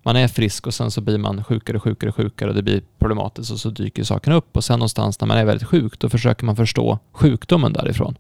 [0.03, 2.63] man är frisk och sen så blir man sjukare, och sjukare, och sjukare och det
[2.63, 5.99] blir problematiskt och så dyker sakerna upp och sen någonstans när man är väldigt sjuk
[5.99, 8.17] då försöker man förstå sjukdomen därifrån.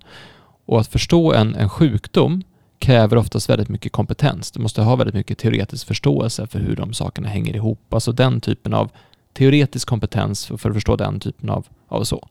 [0.66, 2.42] Och att förstå en, en sjukdom
[2.78, 4.50] kräver oftast väldigt mycket kompetens.
[4.50, 7.94] Du måste ha väldigt mycket teoretisk förståelse för hur de sakerna hänger ihop.
[7.94, 8.90] Alltså den typen av
[9.32, 12.28] teoretisk kompetens för, för att förstå den typen av, av så.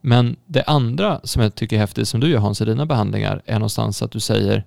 [0.00, 3.42] Men det andra som jag tycker är häftigt som du gör Hans i dina behandlingar
[3.46, 4.64] är någonstans att du säger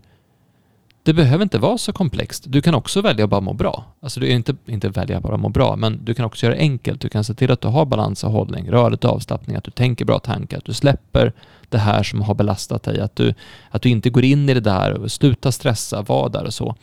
[1.10, 2.44] det behöver inte vara så komplext.
[2.48, 3.86] Du kan också välja att bara må bra.
[4.02, 6.56] Alltså du är inte, inte välja att bara må bra, men du kan också göra
[6.56, 7.02] det enkelt.
[7.02, 9.72] Du kan se till att du har balans och hållning, rörligt och avslappning, att du
[9.72, 11.34] tänker bra tankar, att du släpper
[11.70, 13.34] det här som har belastat dig, att du,
[13.70, 16.76] att du inte går in i det där och slutar stressa, var där och så.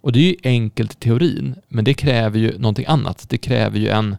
[0.00, 3.26] Och det är ju enkelt i teorin, men det kräver ju någonting annat.
[3.28, 4.16] Det kräver ju en,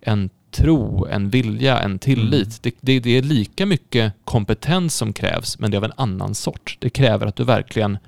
[0.00, 2.32] en tro, en vilja, en tillit.
[2.32, 2.50] Mm.
[2.62, 6.34] Det, det, det är lika mycket kompetens som krävs, men det är av en annan
[6.34, 6.76] sort.
[6.80, 7.98] Det kräver att du verkligen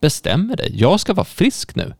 [0.00, 0.70] bestämmer dig.
[0.74, 1.94] Jag ska vara frisk nu.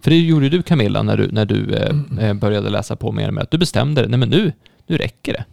[0.00, 2.18] För det gjorde du Camilla när du, när du eh, Mm.
[2.18, 4.10] eh, började läsa på mer med att du bestämde dig.
[4.10, 4.52] Nej men nu,
[4.86, 5.44] nu räcker det.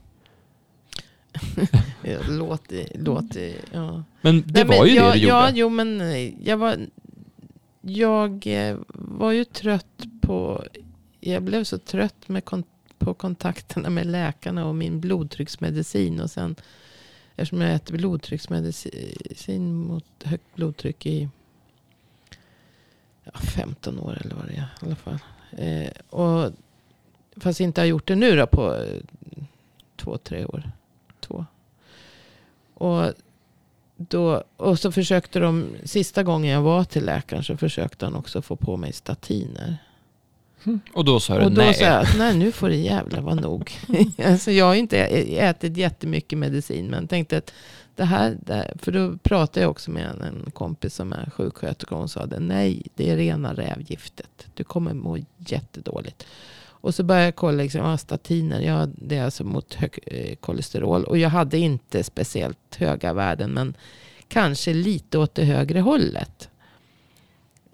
[2.29, 2.61] Låt,
[2.95, 3.25] låt,
[3.71, 4.03] ja.
[4.21, 5.59] Men det Nej, men var ju jag, det du Ja, gjorde.
[5.59, 6.77] jo men eh, jag var,
[7.81, 10.63] jag eh, var ju trött på,
[11.19, 12.63] jag blev så trött med kon,
[12.97, 16.19] på kontakterna med läkarna och min blodtrycksmedicin.
[16.19, 16.55] Och sen,
[17.35, 21.29] eftersom jag äter blodtrycksmedicin mot högt blodtryck i
[23.25, 25.19] ja, 15 år eller vad det är i alla fall.
[25.51, 26.51] Eh, och,
[27.37, 29.01] fast inte har gjort det nu då på eh,
[29.95, 30.71] två, tre år.
[31.19, 31.45] Två.
[32.73, 33.13] Och
[33.97, 38.41] då, och så försökte de, sista gången jag var till läkaren så försökte han också
[38.41, 39.77] få på mig statiner.
[40.93, 41.73] Och då sa du Och då nej.
[41.73, 43.71] sa jag nej nu får det jävla vara nog.
[44.25, 47.53] alltså jag har inte ätit jättemycket medicin men tänkte att
[47.95, 51.99] det här, det för då pratade jag också med en, kompis som är sjuksköterska och
[51.99, 54.47] hon sa att nej det är rena rävgiftet.
[54.53, 56.25] Du kommer må jättedåligt.
[56.85, 60.35] Och så började jag kolla, liksom, ah, statiner, ja, det är alltså mot hög, eh,
[60.35, 61.03] kolesterol.
[61.03, 63.73] Och jag hade inte speciellt höga värden, men
[64.27, 66.49] kanske lite åt det högre hållet.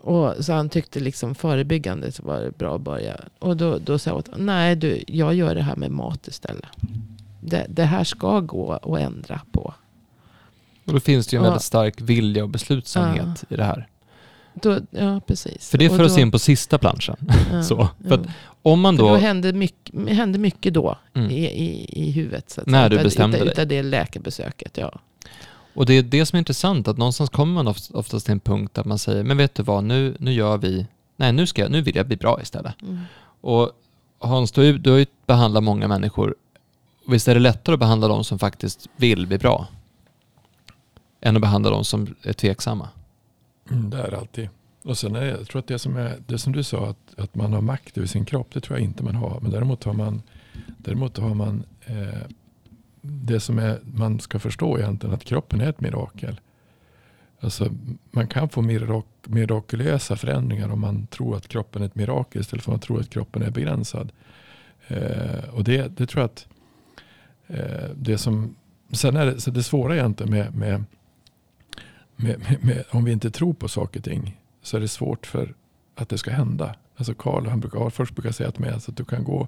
[0.04, 3.16] Och, så han tyckte liksom förebyggande så var det bra att börja.
[3.40, 6.28] Och då, då sa jag åt honom, nej du, jag gör det här med mat
[6.28, 6.66] istället.
[7.42, 9.74] Det, det här ska gå att ändra på.
[10.86, 11.50] Och då finns det ju en Ja.
[11.50, 13.88] väldigt stark vilja och beslutsamhet i det här.
[14.54, 15.70] Då, ja, precis.
[15.70, 17.16] För det för oss in på sista planschen.
[17.52, 17.88] ja, så.
[18.08, 18.32] För ja.
[18.62, 19.10] om man För då...
[19.10, 21.32] då hände mycket, hände mycket då Mm.
[21.32, 22.50] i, i, i huvudet.
[22.50, 23.54] Så att När säga, du bestämde utav, dig.
[23.54, 25.00] utav det läkarbesöket, ja.
[25.74, 28.40] Och det är det som är intressant, att någonstans kommer man oft- oftast till en
[28.40, 31.62] punkt där man säger, men vet du vad, nu, nu gör vi, nej nu, ska
[31.62, 32.82] jag, nu vill jag bli bra istället.
[32.82, 33.00] Mm.
[33.42, 33.72] Och
[34.20, 36.36] Hans, du, har ju- du har ju behandlat många människor.
[37.08, 39.68] Visst är det lättare att behandla de som faktiskt vill bli bra?
[41.22, 42.90] Än att behandla de som är tveksamma?
[43.72, 44.50] Mm, det är det alltid.
[44.84, 47.36] Och sen är, jag tror att det som, är, det som du sa, att, att
[47.36, 49.40] man har makt över sin kropp, det tror jag inte man har.
[49.42, 50.22] Men däremot har man,
[50.78, 52.20] däremot har man eh,
[53.02, 56.40] det som är, man ska förstå egentligen, att kroppen är ett mirakel.
[57.40, 57.70] Alltså,
[58.12, 62.66] man kan få mirak, mirakulösa förändringar om man tror att kroppen är ett mirakel istället
[62.66, 64.12] för att man tror att kroppen är begränsad.
[64.88, 66.48] Eh, och det, det tror jag att
[67.48, 68.56] eh, det som,
[68.92, 70.84] sen är det, så det svåra egentligen med, med
[72.22, 75.26] med, med, med, om vi inte tror på saker och ting så är det svårt
[75.28, 75.54] för
[75.96, 76.76] att det ska hända.
[77.02, 79.48] Alltså Karl, han brukar, först brukar säga till mig alltså att du kan gå,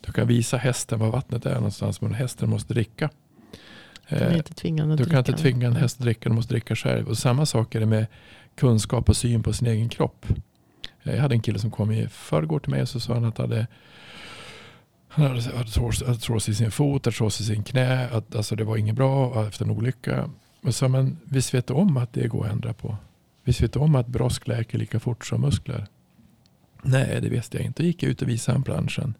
[0.00, 3.10] du kan visa hästen var vattnet är någonstans, men hästen måste dricka.
[4.08, 6.54] Du kan Eh, inte tvinga du kan inte tvinga en häst att dricka, den måste
[6.54, 7.08] dricka själv.
[7.08, 8.06] Och samma sak är det med
[8.56, 10.26] kunskap och syn på sin egen kropp.
[11.02, 13.24] Eh, Jag hade en kille som kom i förrgår till mig och så sa han
[13.24, 13.66] att hade,
[15.08, 18.94] han hade artros- i sin fot, artros i sin knä, att alltså det var inget
[18.94, 20.30] bra efter en olycka.
[20.62, 22.96] Och sa men visst vet du om att det går att ändra på?
[23.44, 25.86] Visst vet du om att brosk läker lika fort som muskler?
[26.82, 27.82] Nej, det visste jag inte.
[27.82, 29.14] Då gick jag ut och visade han planschen.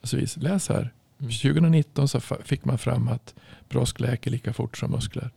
[0.00, 0.92] Och så vis, läs här.
[1.20, 1.32] Mm.
[1.32, 3.34] 2019 så fa- fick man fram att
[3.68, 5.30] brosk läker lika fort som muskler.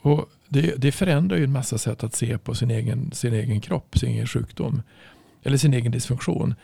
[0.00, 3.60] Och det, det förändrar ju en massa sätt att se på sin egen, sin egen
[3.60, 4.82] kropp, sin egen sjukdom.
[5.42, 6.54] Eller sin egen dysfunktion.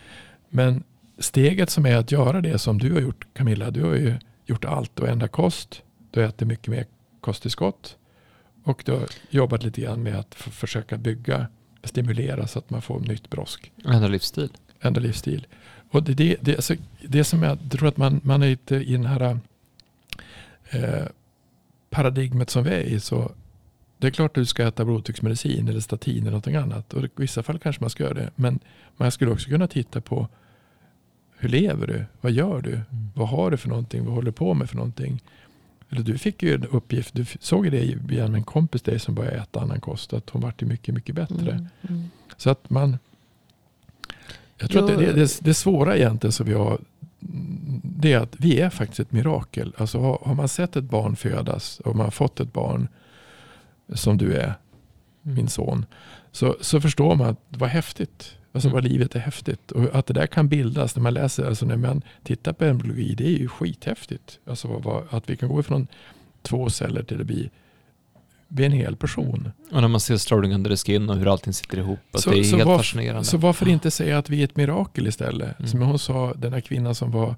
[0.48, 0.82] Men
[1.18, 3.70] steget som är att göra det som du har gjort Camilla.
[3.70, 4.14] Du har ju
[4.46, 5.82] gjort allt och ändra kost.
[6.10, 6.86] Du har ätit mycket mer
[7.20, 7.96] kosttillskott.
[8.64, 11.46] Och du har jobbat lite grann med att försöka bygga,
[11.84, 14.48] stimulera så att man får nytt brosk Ändra livsstil.
[14.80, 15.46] ändra livsstil.
[15.90, 16.74] Och det, det, det, alltså,
[17.08, 19.38] det som jag tror att man, man är lite i den här
[20.70, 21.06] eh,
[21.90, 23.00] paradigmet som vi är i.
[23.00, 23.32] Så
[23.98, 26.94] det är klart att du ska äta blodtrycksmedicin eller statin eller någonting annat.
[26.94, 28.30] Och i vissa fall kanske man ska göra det.
[28.36, 28.58] Men
[28.96, 30.28] man skulle också kunna titta på
[31.36, 32.04] hur lever du?
[32.20, 32.80] Vad gör du?
[33.14, 34.04] Vad har du för någonting?
[34.04, 35.22] Vad håller du på med för någonting?
[35.92, 37.14] Eller du fick ju en uppgift.
[37.14, 40.12] Du såg det genom en kompis dig som började äta annan kost.
[40.12, 41.50] Att hon vart ju mycket, mycket bättre.
[41.50, 42.10] Mm, mm.
[42.36, 42.98] Så att man...
[44.56, 44.94] Jag tror Jo.
[44.94, 46.78] att det, det, det, det svåra egentligen som vi har,
[47.82, 49.74] det är att vi är faktiskt ett mirakel.
[49.76, 52.88] Alltså har, har man sett ett barn födas och man har fått ett barn
[53.94, 54.54] som du är,
[55.22, 55.86] min son,
[56.32, 58.36] så, så förstår man att vad häftigt.
[58.54, 58.74] Alltså Mm.
[58.74, 59.70] vad livet är häftigt.
[59.72, 63.14] Och att det där kan bildas när man läser, alltså när man tittar på embryologi,
[63.14, 64.38] det är ju skithäftigt.
[64.46, 65.86] Alltså vad, att vi kan gå ifrån
[66.42, 67.50] två celler till att bli,
[68.48, 69.50] bli en hel person.
[69.72, 71.98] Och när man ser Strolling under skin och hur allting sitter ihop.
[72.14, 73.24] Så- det är så helt varf- fascinerande.
[73.24, 75.58] Så varför inte säga att vi är ett mirakel istället?
[75.58, 75.68] Mm.
[75.70, 77.34] Som hon sa, den här kvinnan som var,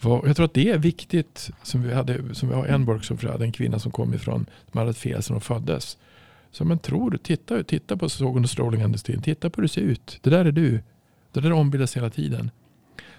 [0.00, 3.16] var jag tror att det är viktigt, som vi, hade, som vi har en workshop
[3.16, 5.98] för, en kvinna som kom ifrån, som hade ett fel sedan hon föddes.
[6.52, 9.62] Så men tror du, titta, titta på sågen och strålning under tiden, titta på hur
[9.62, 10.18] du ser ut.
[10.22, 10.80] Det där är du.
[11.32, 12.50] Det där ombildas hela tiden.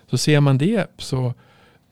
[0.10, 1.34] Så ser man det så,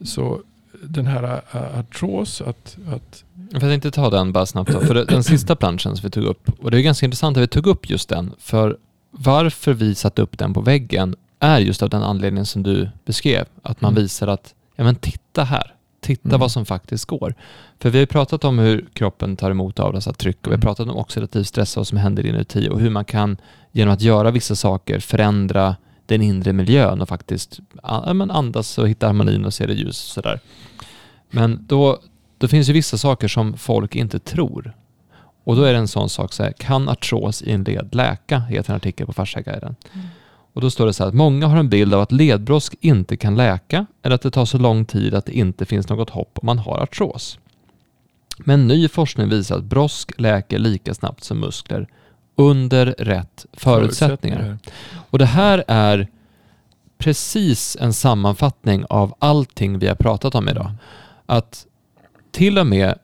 [0.04, 0.42] så
[0.84, 1.42] den här ä,
[1.80, 4.80] artros, att, att Jag tänkte ta den bara snabbt då.
[4.80, 7.48] För den sista planschen som vi tog upp, och det är ganska intressant att vi
[7.48, 8.78] tog upp just den, för
[9.12, 13.46] varför vi satte upp den på väggen är just av den anledningen som du beskrev.
[13.62, 14.04] Att man Mm.
[14.04, 16.39] visar att, ja men titta här, titta Mm.
[16.39, 17.36] vad som faktiskt går.
[17.80, 20.58] För vi har ju pratat om hur kroppen tar emot avlastat tryck och vi har
[20.58, 20.62] Mm.
[20.62, 23.38] pratat om oxidativ stress och vad som händer inuti och hur man kan
[23.72, 25.76] genom att göra vissa saker förändra
[26.06, 30.39] den inre miljön och faktiskt andas och hitta harmonin och se det ljus och sådär.
[31.30, 32.00] Men då,
[32.38, 34.74] då finns ju vissa saker som folk inte tror.
[35.43, 38.39] Och då är det en sån sak så här, kan artros i en led läka?
[38.39, 39.76] Heter en artikel på Fasciaguiden.
[39.93, 40.08] Mm.
[40.54, 43.18] Och då står det så här att många har en bild av att ledbrosk inte
[43.18, 46.39] kan läka eller att det tar så lång tid att det inte finns något hopp
[46.41, 47.39] om man har artros.
[48.38, 51.88] Men ny forskning visar att brosk läker lika snabbt som muskler
[52.36, 54.58] under rätt förutsättningar.
[55.10, 56.08] Och det här är
[56.97, 60.72] precis en sammanfattning av allting vi har pratat om idag.
[61.26, 61.66] Att
[62.32, 63.00] till och med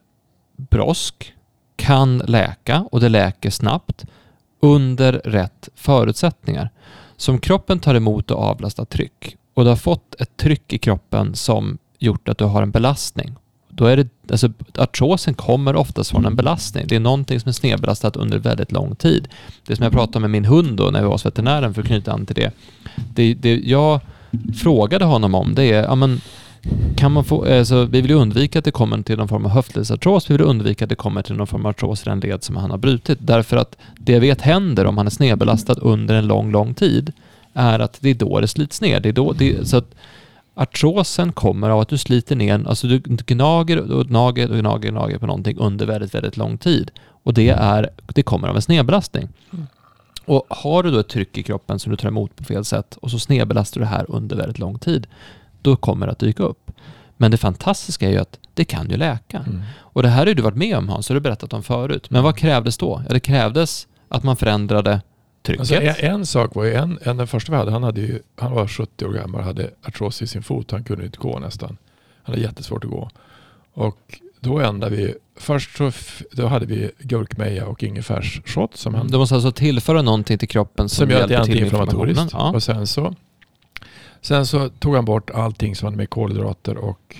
[0.56, 1.34] brosk
[1.76, 4.04] kan läka och det läker snabbt
[4.60, 6.70] under rätt förutsättningar.
[7.16, 11.34] Som kroppen tar emot och avlastar tryck och du har fått ett tryck i kroppen
[11.34, 13.34] som gjort att du har en belastning.
[13.68, 16.86] Då är det, alltså, artrosen kommer oftast från en belastning.
[16.86, 19.28] Det är någonting som är snedbelastat under väldigt lång tid.
[19.66, 21.86] Det som jag pratade med min hund då när vi var hos veterinären för att
[21.86, 22.52] knyta an till det.
[23.14, 24.00] Det, det jag
[24.62, 26.20] frågade honom om det är, ja men
[26.96, 29.50] kan man få, alltså, vi vill ju undvika att det kommer till någon form av
[29.50, 32.44] höftledsartros, vi vill undvika att det kommer till någon form av artros i den led
[32.44, 33.18] som han har brutit.
[33.20, 37.12] Därför att det jag vet händer om han är snedbelastad under en lång, lång tid
[37.54, 39.00] är att det är då det slits ner.
[39.00, 39.94] Det är då, det, så att
[40.54, 45.18] artrosen kommer av att du sliter ner, alltså du gnager och gnager och gnager gnager
[45.18, 46.90] på någonting under väldigt, väldigt lång tid.
[47.22, 49.28] Och det, är, det kommer av en snedbelastning.
[50.24, 52.96] Och har du då ett tryck i kroppen som du tar emot på fel sätt
[52.96, 55.06] och så snedbelastar du det här under väldigt lång tid,
[55.70, 56.70] då kommer det att dyka upp.
[57.16, 59.38] Men det fantastiska är ju att det kan ju läka.
[59.38, 59.62] Mm.
[59.78, 62.10] Och det här har du varit med om Hans, har du berättat om förut.
[62.10, 63.02] Men vad krävdes då?
[63.08, 65.00] Ja, det krävdes att man förändrade
[65.42, 65.60] trycket.
[65.60, 68.22] Alltså, en, en sak var ju, en, en, den första vi hade, han, hade ju,
[68.36, 70.70] han var 70 år gammal och hade artros i sin fot.
[70.70, 71.76] Han kunde inte gå nästan.
[72.22, 73.10] Han hade jättesvårt att gå.
[73.72, 75.92] Och då ändrade vi, först så
[76.32, 80.88] då hade vi gurkmeja och ingefärsshot som han Du måste alltså tillföra någonting till kroppen
[80.88, 82.32] som, som gör att det är antiinflammatoriskt.
[82.32, 82.50] Ja.
[82.50, 83.14] Och sen så,
[84.26, 87.16] sen så tog han bort allting som hade med kolhydrater och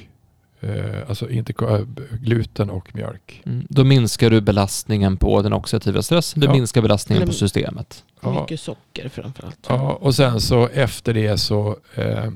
[0.60, 1.80] eh, alltså inte äh,
[2.20, 3.42] gluten och mjölk.
[3.46, 3.66] Mm.
[3.70, 6.52] Då minskar du belastningen på den oxidativa stressen, du Ja.
[6.52, 8.04] minskar belastningen Eller- på systemet.
[8.20, 8.40] Ja.
[8.40, 9.66] Mycket socker framförallt.
[9.68, 12.30] Ja, och sen så efter det så eh,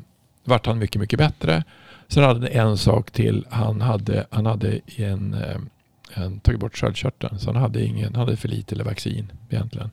[0.44, 1.64] vart han mycket, mycket bättre.
[2.08, 3.46] Sen hade han en sak till.
[3.50, 7.38] Han hade, han hade en, eh, en, tagit bort sköldkörteln.
[7.38, 9.90] Så han hade, ingen, han hade för lite vaccin egentligen.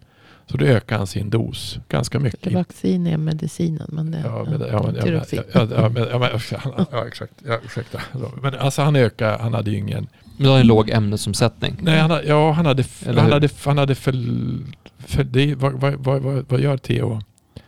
[0.51, 2.53] Så då ökade han sin dos ganska mycket.
[2.53, 3.87] Vaccin är medicinen.
[3.91, 5.23] Men det, Ja, men, ja, men, ja,
[5.53, 6.29] ja, ja, men, ja, men,
[6.91, 7.33] ja, exakt.
[7.47, 8.01] Ja, ursäkta.
[8.41, 10.07] Men alltså han ökade, han hade ju ingen...
[10.37, 11.75] Men har en låg ämnesomsättning.
[11.81, 14.13] Nej, han, hade- ja, han hade, han hade, han hade för...
[14.99, 17.21] för det, vad, vad, vad, vad, vad gör TH?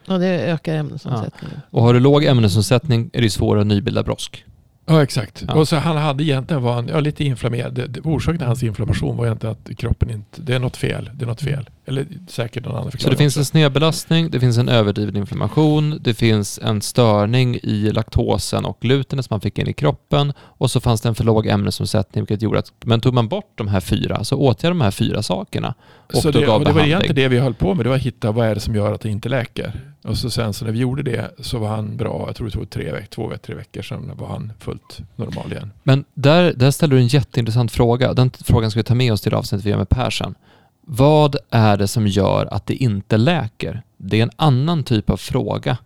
[0.05, 1.61] Ja, det ökar ämnesomsättningen.
[1.71, 4.45] Och har du låg ämnesomsättning är det svårare att nybilda brosk.
[4.89, 5.43] Ja, exakt.
[5.47, 5.53] Ja.
[5.53, 7.97] Och så han hade egentligen var han, ja, lite inflammerad.
[8.03, 10.41] Orsaken till hans inflammation var egentligen att kroppen inte...
[10.41, 11.09] Det är något fel.
[11.13, 11.69] Det är något fel.
[11.85, 15.99] Eller säkert någon annan Så förklaring det finns en snedbelastning, det finns en överdriven inflammation,
[16.01, 20.71] det finns en störning i laktosen och glutenet som man fick in i kroppen och
[20.71, 23.67] så fanns det en för låg ämnesomsättning vilket gjorde att, men tog man bort de
[23.67, 25.73] här fyra, så åtgärdade de här fyra sakerna
[26.13, 27.85] och så det, och det var egentligen det vi höll på med.
[27.85, 29.73] Det var att hitta vad är det som gör att det inte läker.
[30.03, 32.23] Och så sen så när vi gjorde det så var han bra.
[32.27, 35.71] Jag tror det tog tre veckor, två, tre veckor sedan var han fullt normal igen.
[35.83, 38.13] Men där, där ställer du en jätteintressant fråga.
[38.13, 40.35] Den frågan ska vi ta med oss till avsnittet vi gör med Persen.
[40.81, 43.81] Vad är det som gör att det inte läker?
[43.97, 45.77] Det är en annan typ av fråga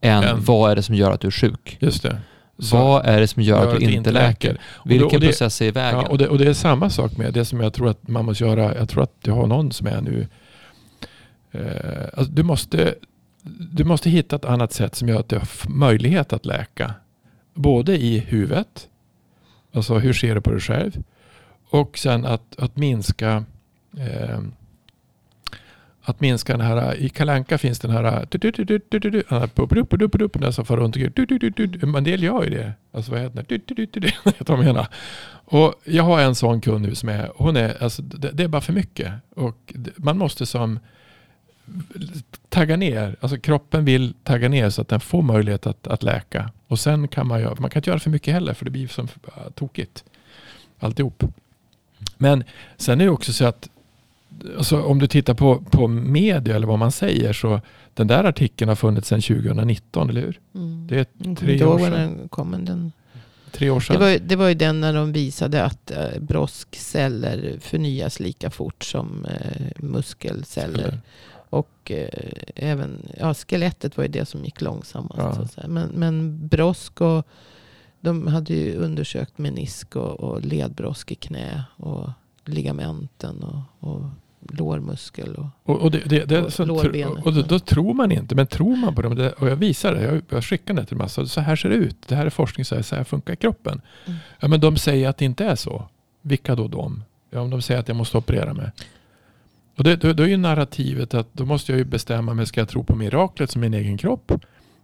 [0.00, 1.76] än Än- vad är det som gör att du är sjuk?
[1.80, 2.20] Just det.
[2.58, 4.52] Så- Vad är det som gör att du inte läker?
[4.52, 6.00] Då- Vilken och det- process är i vägen?
[6.00, 8.24] Ja, och, det, och det är samma sak med det som jag tror att man
[8.24, 8.74] måste göra.
[8.78, 10.26] Jag tror att jag har någon som är nu.
[11.50, 12.94] Eh, alltså du, måste,
[13.58, 16.94] du måste hitta ett annat sätt som gör att du har möjlighet att läka.
[17.54, 18.88] Både i huvudet.
[19.72, 20.92] Alltså hur ser du på dig själv?
[21.70, 23.44] Och sen att, att minska
[23.98, 24.40] eh,
[26.08, 28.26] att minska den här, i Kalanka finns den här,
[30.38, 31.02] den här som far runt och
[31.98, 32.72] en del gör ju det.
[32.92, 33.36] Alltså vad heter
[34.00, 34.14] det?
[34.46, 34.86] Jag menar?
[35.44, 38.48] Och jag har en sån kund nu som är, hon är, alltså det, det är
[38.48, 39.12] bara för mycket.
[39.36, 40.78] Och man måste som
[42.48, 46.50] tagga ner, alltså kroppen vill tagga ner så att den får möjlighet att, att läka.
[46.66, 48.88] Och sen kan man göra, man kan inte göra för mycket heller för det blir
[48.88, 50.04] som äh, tokigt.
[50.80, 51.24] Alltihop.
[52.16, 52.44] Men
[52.76, 53.68] sen är det också så att
[54.58, 57.60] alltså om du tittar på, på media eller vad man säger så
[57.94, 60.40] den där artikeln har funnits sedan 2019, eller hur?
[60.54, 60.86] Mm.
[60.90, 61.92] Det är tre år sedan.
[61.92, 62.64] den kom.
[62.64, 62.92] Den,
[63.52, 63.94] Tre år sedan.
[63.96, 68.50] det, var, ju- det var ju den när de visade att eh, broskceller förnyas lika
[68.50, 70.78] fort som eh, muskelceller.
[70.84, 70.98] Eller-
[71.50, 72.08] Och eh,
[72.54, 75.38] även ja, skelettet var ju det som gick långsammast.
[75.38, 75.48] Ja.
[75.48, 75.68] Så.
[75.68, 77.26] Men, men brosk och
[78.00, 82.10] de hade ju undersökt menisk och, och ledbrosk i knä och
[82.44, 84.02] ligamenten och, och
[84.40, 85.34] lårmuskel.
[85.34, 87.26] Och, Och, och, det, det, det, Och så, lårbenet.
[87.26, 90.02] och då, då tror man inte, men tror man på dem, och jag visar det,
[90.02, 92.64] jag, jag skickar det till massa, så här ser det ut, det här är forskning,
[92.64, 93.80] så här, så här funkar kroppen.
[94.06, 94.18] Mm.
[94.40, 95.88] Ja, men de säger att det inte är så.
[96.22, 97.04] Vilka då de?
[97.30, 98.70] Ja, om de säger att jag måste operera mig.
[99.78, 102.60] Och det, då, då är ju narrativet att då måste jag ju bestämma mig, ska
[102.60, 104.32] jag tro på miraklet som min egen kropp?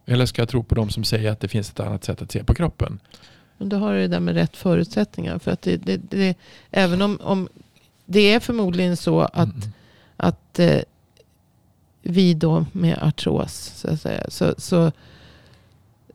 [0.06, 2.32] Eller ska jag tro på de som säger att det finns ett annat sätt att
[2.32, 2.98] se på kroppen?
[3.58, 5.38] men då har du det där med rätt förutsättningar.
[5.38, 6.38] För att det, det, det,
[6.70, 7.48] även om, om
[8.06, 9.72] det är förmodligen så att Mm.
[10.16, 10.80] att eh,
[12.02, 14.92] vi då med artros så, att säga, så, så,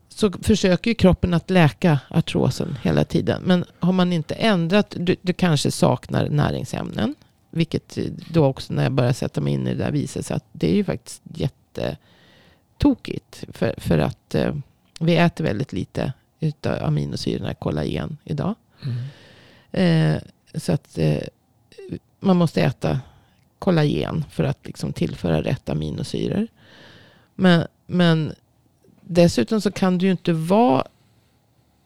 [0.08, 3.42] så försöker ju kroppen att läka artrosen hela tiden.
[3.42, 7.14] Men har man inte ändrat, du, du kanske saknar näringsämnen.
[7.50, 7.98] Vilket
[8.30, 10.70] då också när jag börjar sätta mig in i det där visar sig att det
[10.70, 13.44] är ju faktiskt jättetokigt.
[13.48, 14.54] För, för att eh,
[15.00, 18.54] vi äter väldigt lite utav aminosyrorna kollagen idag.
[18.82, 18.96] Mm.
[19.72, 20.22] Eh,
[20.54, 21.22] så att eh,
[22.20, 23.00] man måste äta
[23.58, 26.46] kollagen för att liksom tillföra rätt aminosyror.
[27.34, 28.32] Men, men
[29.00, 30.86] dessutom så kan du ju inte vara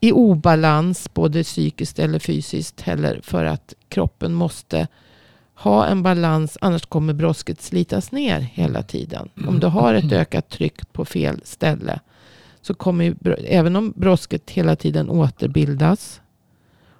[0.00, 4.88] i obalans både psykiskt eller fysiskt heller för att kroppen måste
[5.54, 9.28] ha en balans annars kommer brosket slitas ner hela tiden.
[9.48, 12.00] Om du har ett ökat tryck på fel ställe
[12.62, 13.14] så kommer ju,
[13.48, 16.20] även om brosket hela tiden återbildas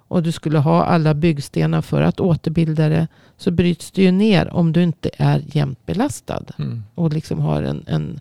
[0.07, 4.53] och du skulle ha alla byggstenar för att återbilda det så bryts det ju ner
[4.53, 6.83] om du inte är jämnt belastad Mm.
[6.95, 8.19] och liksom har en, en,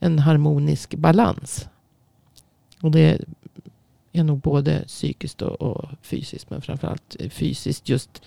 [0.00, 1.68] en harmonisk balans.
[2.80, 3.20] Och det
[4.12, 8.22] är nog både psykiskt och, och fysiskt, men framförallt fysiskt just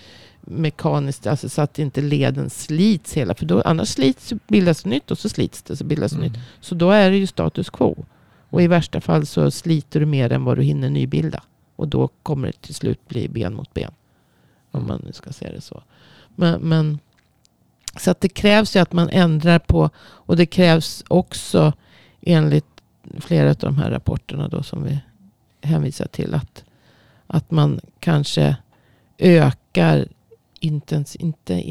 [0.49, 5.17] mekaniskt, alltså så att inte leden slits hela, för då, annars slits, bildas nytt och
[5.17, 6.35] så slits det, så bildas nytt.
[6.35, 6.41] Mm.
[6.59, 8.05] Så då är det ju status quo.
[8.49, 11.43] Och i värsta fall så sliter du mer än vad du hinner nybilda.
[11.75, 13.91] Och då kommer det till slut bli ben mot ben.
[14.71, 15.83] Om man nu ska se det så.
[16.35, 16.99] Men, men,
[17.99, 19.89] så att det krävs ju att man ändrar på.
[19.97, 21.73] Och det krävs också
[22.21, 22.65] enligt
[23.19, 24.99] flera av de här rapporterna då som vi
[25.61, 26.33] hänvisar till.
[26.33, 26.63] Att,
[27.27, 28.55] att man kanske
[29.17, 30.07] ökar
[30.59, 31.63] intens, inte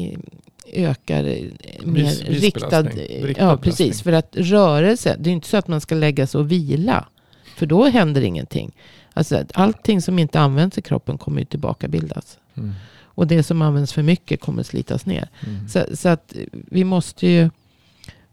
[0.73, 2.81] ökar mer Vis- riktad.
[2.81, 4.03] Riktad Ja, precis.
[4.03, 4.03] belastning.
[4.03, 7.07] För att rörelse, det är inte så att man ska lägga sig och vila.
[7.55, 8.71] För då händer ingenting.
[9.13, 12.37] Alltså, allting som inte används i kroppen kommer ju tillbaka bildas.
[12.57, 12.73] Mm.
[13.01, 15.29] Och det som används för mycket kommer slitas ner.
[15.45, 15.67] Mm.
[15.67, 17.49] Så, så att vi måste ju,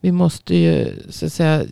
[0.00, 1.64] vi måste ju så att säga,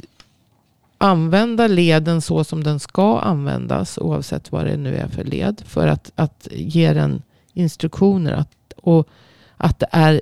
[0.99, 3.99] använda leden så som den ska användas.
[3.99, 5.63] Oavsett vad det nu är för led.
[5.67, 7.23] För att, att ge den
[7.53, 8.33] instruktioner.
[8.33, 8.49] Att,
[8.83, 9.09] och
[9.57, 10.21] att det är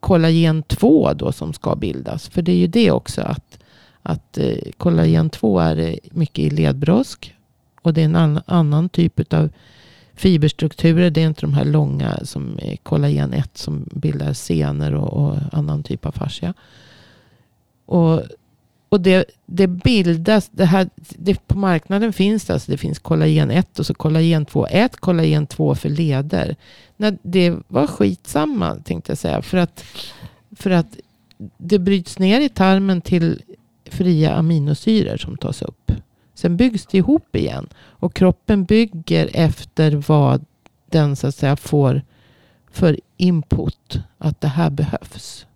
[0.00, 2.28] kollagen 2 då som ska bildas.
[2.28, 3.22] För det är ju det också.
[3.22, 3.58] Att,
[4.02, 7.34] att eh, kollagen 2 är eh, mycket i ledbrosk.
[7.82, 9.48] Och det är en annan, annan typ av
[10.14, 11.10] fiberstrukturer.
[11.10, 15.36] Det är inte de här långa som är kollagen 1 som bildar senor och, och
[15.52, 16.54] annan typ av fascia.
[17.86, 18.22] Och,
[18.88, 23.50] och det, det bildas, det här, det, på marknaden finns det, alltså det finns kollagen
[23.50, 24.66] 1 och så kollagen 2.
[24.66, 26.56] Ät kollagen 2 för leder.
[26.96, 29.42] Nej, det var skitsamma tänkte jag säga.
[29.42, 29.84] För att,
[30.56, 30.96] för att
[31.58, 33.42] det bryts ner i tarmen till
[33.84, 35.92] fria aminosyror som tas upp.
[36.34, 37.68] Sen byggs det ihop igen.
[37.76, 40.44] Och kroppen bygger efter vad
[40.90, 42.02] den så att säga får
[42.70, 44.00] för input.
[44.18, 45.46] Att det här behövs.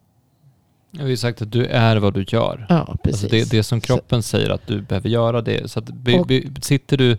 [0.91, 2.67] Jag har ju sagt att du är vad du gör.
[2.69, 3.23] Ja, precis.
[3.25, 5.71] Alltså det, det som kroppen säger att du behöver göra det.
[5.71, 7.19] Så att Och- be, sitter du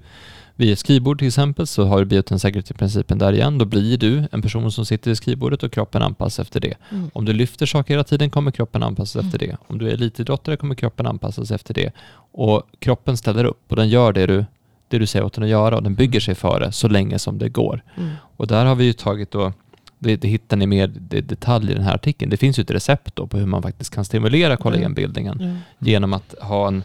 [0.61, 3.57] vid ett skrivbord till exempel så har du biotensäkerhetsprincipen där igen.
[3.57, 6.73] Då blir du en person som sitter vid skrivbordet och kroppen anpassas efter det.
[6.91, 7.09] Mm.
[7.13, 9.25] Om du lyfter saker hela tiden kommer kroppen anpassas Mm.
[9.25, 9.57] efter det.
[9.67, 11.91] Om du är elitidrottare kommer kroppen anpassas efter det.
[12.33, 14.45] Och kroppen ställer upp och den gör det du,
[14.87, 17.19] det du säger åt den att göra och den bygger sig för det så länge
[17.19, 17.83] som det går.
[17.97, 18.09] Mm.
[18.37, 19.53] Och där har vi ju tagit då,
[19.99, 22.29] det, det hittar ni mer i detalj i den här artikeln.
[22.31, 25.85] Det finns ju ett recept på hur man faktiskt kan stimulera kollagenbildningen Ja.
[25.87, 26.83] genom att ha en,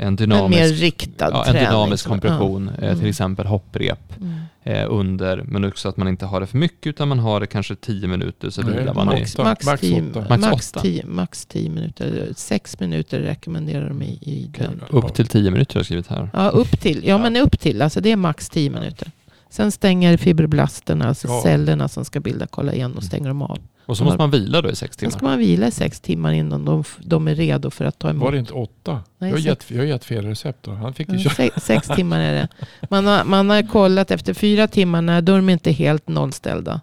[0.00, 1.68] en En dynamisk, mer riktad ja, en träning.
[1.70, 2.82] dynamisk kompression, ja.
[2.84, 3.10] eh, till Mm.
[3.10, 4.34] exempel hopprep Mm.
[4.62, 7.46] eh, under, men också att man inte har det för mycket utan man har det
[7.46, 9.20] kanske 10 minuter så vilar man i.
[9.20, 9.44] Max, åtta.
[9.44, 10.36] max, Max tio, åtta.
[10.36, 10.74] Max max,
[11.04, 12.28] max minuter.
[12.36, 14.80] Sex minuter rekommenderar de i, i den.
[14.90, 16.30] Upp till 10 minuter har jag skrivit här.
[16.32, 17.02] Ja, upp till.
[17.06, 17.82] Ja, men upp till.
[17.82, 19.10] Alltså det är max tio minuter.
[19.50, 21.40] Sen stänger fibroblasterna, alltså Ja.
[21.42, 23.58] cellerna som ska bilda kollagen och stänger dem av.
[23.88, 25.10] Och så måste man vila då i sex timmar.
[25.10, 28.22] ska man vila i sex timmar innan de, de är redo för att ta emot.
[28.22, 29.02] Var det inte åtta?
[29.18, 30.70] Nej, jag, har gett, jag har gett fel recept då.
[30.70, 31.34] Han fick ju köra.
[31.34, 32.48] sex, sex timmar är det.
[32.90, 36.80] Man har, man har kollat efter fyra timmar, nej, då är de inte helt nollställda.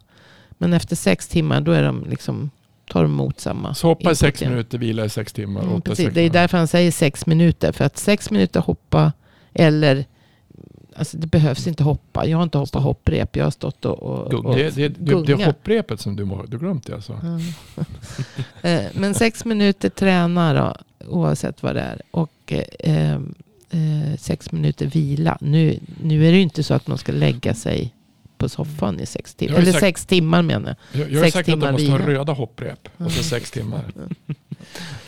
[0.57, 2.49] Men efter sex timmar då är de liksom,
[2.89, 3.73] tar de emot samma.
[3.73, 4.51] Så hoppa i sex igen.
[4.53, 5.61] minuter, vila i sex timmar.
[5.61, 6.05] Mm, åtta, precis.
[6.05, 7.71] sex Det är därför han säger sex minuter.
[7.71, 9.11] För att sex minuter hoppa
[9.53, 10.05] eller
[10.97, 12.27] Alltså det behövs inte hoppa.
[12.27, 13.35] Jag har inte hoppat hopprep.
[13.35, 16.57] Jag har stått och, och, och Det, det, det, det är hopprepet som du, du
[16.59, 17.19] glömt det alltså.
[18.61, 20.75] Eh, Men sex minuter träna då,
[21.07, 22.01] oavsett vad det är.
[22.11, 25.37] Och eh, eh, sex minuter vila.
[25.41, 27.93] Nu, nu är det ju inte så att man ska lägga sig
[28.37, 29.53] på soffan i sex timmar.
[29.53, 31.01] Har Eller sagt- sex timmar menar jag.
[31.01, 32.89] Jag, jag har sagt att de måste ha röda hopprep.
[32.97, 33.83] Och så sex timmar.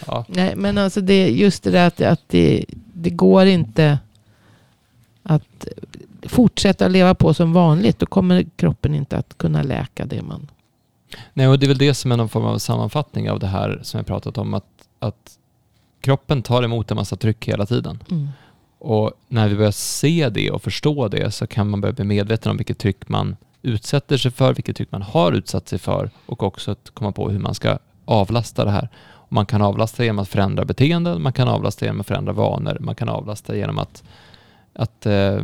[0.07, 0.25] Ja.
[0.29, 3.99] Nej, men alltså det just det där att, att det, det går inte
[5.27, 5.67] att
[6.21, 7.99] fortsätta leva på som vanligt.
[7.99, 10.47] Då kommer kroppen inte att kunna läka det man...
[11.33, 13.79] Nej, och det är väl det som är någon form av sammanfattning av det här
[13.83, 14.53] som jag pratat om.
[14.53, 14.65] Att,
[14.99, 15.37] att
[16.01, 18.03] kroppen tar emot en massa tryck hela tiden.
[18.11, 18.27] Mm.
[18.79, 22.51] Och när vi börjar se det och förstå det så kan man börja bli medveten
[22.51, 26.43] om vilket tryck man utsätter sig för, vilket tryck man har utsatt sig för och
[26.43, 28.89] också att komma på hur man ska avlasta det här.
[29.27, 32.77] Och man kan avlasta genom att förändra beteenden, man kan avlasta genom att förändra vanor,
[32.79, 34.03] man kan avlasta genom att,
[34.77, 35.41] att eh,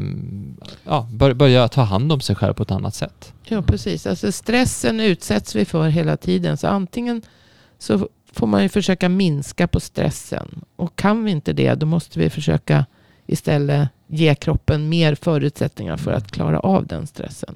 [0.83, 3.33] ja, bör, börja ta hand om sig själv på ett annat sätt.
[3.43, 4.07] Ja, precis.
[4.07, 6.57] Alltså stressen utsätts vi för hela tiden.
[6.57, 7.21] Så antingen
[7.77, 10.61] så får man ju försöka minska på stressen.
[10.75, 12.85] Och kan vi inte det, då måste vi försöka
[13.25, 17.55] istället ge kroppen mer förutsättningar för att klara av den stressen.